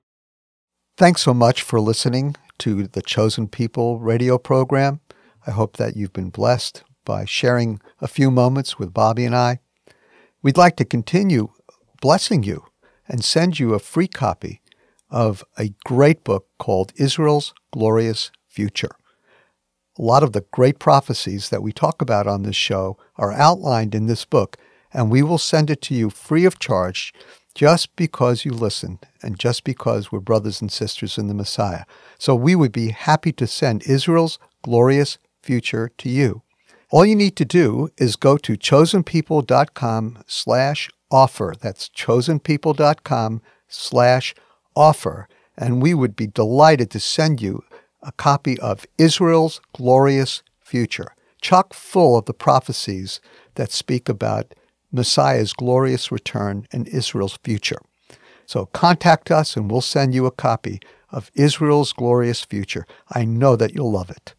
Thanks 0.95 1.21
so 1.21 1.33
much 1.33 1.61
for 1.61 1.81
listening 1.81 2.37
to 2.59 2.87
the 2.87 3.01
Chosen 3.01 3.49
People 3.49 3.99
radio 3.99 4.37
program. 4.37 5.01
I 5.47 5.51
hope 5.51 5.77
that 5.77 5.95
you've 5.95 6.11
been 6.11 6.29
blessed 6.29 6.83
by 7.05 7.23
sharing 7.23 7.79
a 8.01 8.07
few 8.09 8.29
moments 8.29 8.77
with 8.77 8.93
Bobby 8.93 9.23
and 9.23 9.33
I. 9.33 9.59
We'd 10.41 10.57
like 10.57 10.75
to 10.75 10.83
continue 10.83 11.53
blessing 12.01 12.43
you 12.43 12.65
and 13.07 13.23
send 13.23 13.57
you 13.57 13.73
a 13.73 13.79
free 13.79 14.09
copy 14.09 14.61
of 15.09 15.45
a 15.57 15.73
great 15.85 16.25
book 16.25 16.47
called 16.59 16.91
Israel's 16.97 17.53
Glorious 17.71 18.29
Future. 18.45 18.91
A 19.97 20.01
lot 20.01 20.21
of 20.21 20.33
the 20.33 20.43
great 20.51 20.79
prophecies 20.79 21.47
that 21.47 21.63
we 21.63 21.71
talk 21.71 22.01
about 22.01 22.27
on 22.27 22.43
this 22.43 22.57
show 22.57 22.97
are 23.15 23.31
outlined 23.31 23.95
in 23.95 24.07
this 24.07 24.25
book, 24.25 24.57
and 24.91 25.09
we 25.09 25.23
will 25.23 25.37
send 25.37 25.69
it 25.69 25.81
to 25.83 25.95
you 25.95 26.09
free 26.09 26.43
of 26.43 26.59
charge 26.59 27.13
just 27.55 27.95
because 27.95 28.43
you 28.43 28.51
listened 28.51 28.99
and 29.23 29.39
just 29.39 29.63
because 29.63 30.11
we're 30.11 30.19
brothers 30.19 30.59
and 30.59 30.73
sisters 30.73 31.17
in 31.17 31.27
the 31.27 31.33
Messiah. 31.33 31.85
So 32.19 32.35
we 32.35 32.53
would 32.53 32.73
be 32.73 32.89
happy 32.89 33.31
to 33.31 33.47
send 33.47 33.83
Israel's 33.83 34.37
glorious 34.61 35.17
future 35.47 35.89
to 35.97 36.09
you. 36.09 36.43
All 36.91 37.05
you 37.05 37.15
need 37.15 37.35
to 37.37 37.45
do 37.45 37.89
is 37.97 38.15
go 38.15 38.37
to 38.37 38.57
chosenpeople.com 38.57 40.23
slash 40.27 40.89
offer. 41.09 41.53
That's 41.59 41.89
chosenpeople.com 41.89 43.41
slash 43.67 44.35
offer. 44.75 45.27
And 45.57 45.81
we 45.81 45.93
would 45.93 46.15
be 46.15 46.27
delighted 46.27 46.91
to 46.91 46.99
send 46.99 47.41
you 47.41 47.63
a 48.01 48.11
copy 48.11 48.59
of 48.59 48.85
Israel's 48.97 49.59
glorious 49.73 50.43
future, 50.59 51.15
chock 51.41 51.73
full 51.73 52.17
of 52.17 52.25
the 52.25 52.33
prophecies 52.33 53.19
that 53.55 53.71
speak 53.71 54.07
about 54.07 54.53
Messiah's 54.91 55.53
glorious 55.53 56.11
return 56.11 56.67
and 56.71 56.87
Israel's 56.87 57.37
future. 57.43 57.81
So 58.45 58.67
contact 58.67 59.29
us 59.31 59.57
and 59.57 59.69
we'll 59.69 59.81
send 59.81 60.13
you 60.13 60.25
a 60.25 60.31
copy 60.31 60.79
of 61.11 61.31
Israel's 61.35 61.91
glorious 61.91 62.43
future. 62.43 62.85
I 63.09 63.25
know 63.25 63.55
that 63.55 63.73
you'll 63.73 63.91
love 63.91 64.09
it. 64.09 64.35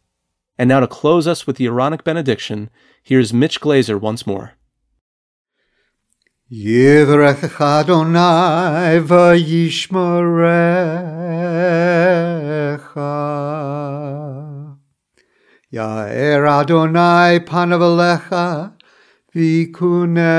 And 0.59 0.68
now 0.68 0.81
to 0.81 0.88
close 0.88 1.29
us 1.29 1.47
with 1.47 1.57
the 1.57 1.66
Aaronic 1.66 2.03
benediction, 2.03 2.68
here's 3.03 3.33
Mitch 3.33 3.61
Glaser 3.61 3.97
once 3.97 4.27
more. 4.27 4.55
Yivrech 6.51 7.61
Adonai 7.61 8.99
Ya'er 15.71 16.49
Adonai 16.49 17.40
v'kunecha 19.35 20.33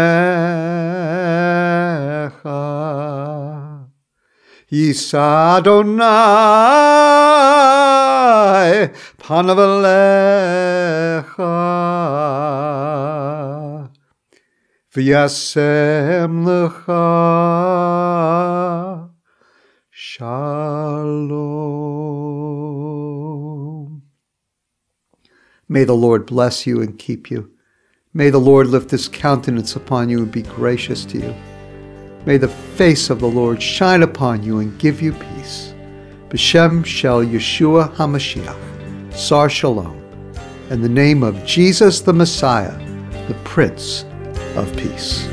Yisa 4.72 5.58
Adonai 5.58 6.00
panav 9.30 9.60
alecha 9.70 11.46
v'yasem 14.92 16.34
lecha 16.48 17.04
shalom. 19.92 20.42
May 25.68 25.84
the 25.84 25.94
Lord 25.94 26.26
bless 26.26 26.66
you 26.66 26.82
and 26.82 26.98
keep 26.98 27.30
you. 27.30 27.52
May 28.12 28.32
the 28.32 28.40
Lord 28.40 28.66
lift 28.66 28.90
his 28.90 29.08
countenance 29.08 29.76
upon 29.76 30.10
you 30.10 30.24
and 30.24 30.32
be 30.32 30.42
gracious 30.42 31.06
to 31.06 31.20
you. 31.20 31.36
May 32.26 32.38
the 32.38 32.48
face 32.48 33.12
of 33.12 33.20
the 33.20 33.28
Lord 33.28 33.62
shine 33.62 34.02
upon 34.02 34.42
you 34.42 34.58
and 34.58 34.76
give 34.80 35.04
you 35.04 35.12
peace. 35.14 35.76
B'Shem 36.30 36.84
Shel 36.84 37.24
Yeshua 37.24 37.94
HaMashiach, 37.94 38.69
Sar 39.12 39.50
Shalom, 39.50 39.98
in 40.70 40.82
the 40.82 40.90
name 40.90 41.24
of 41.24 41.46
Jesus 41.46 42.02
the 42.02 42.14
Messiah, 42.14 42.78
the 43.28 43.36
Prince 43.44 44.06
of 44.56 44.76
Peace. 44.78 45.28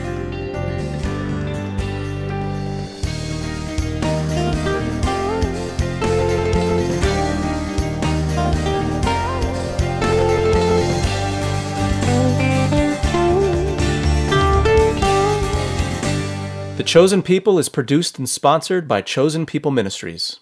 The 16.77 16.85
Chosen 16.85 17.23
People 17.23 17.59
is 17.59 17.69
produced 17.69 18.19
and 18.19 18.29
sponsored 18.29 18.87
by 18.87 19.01
Chosen 19.01 19.47
People 19.47 19.71
Ministries. 19.71 20.41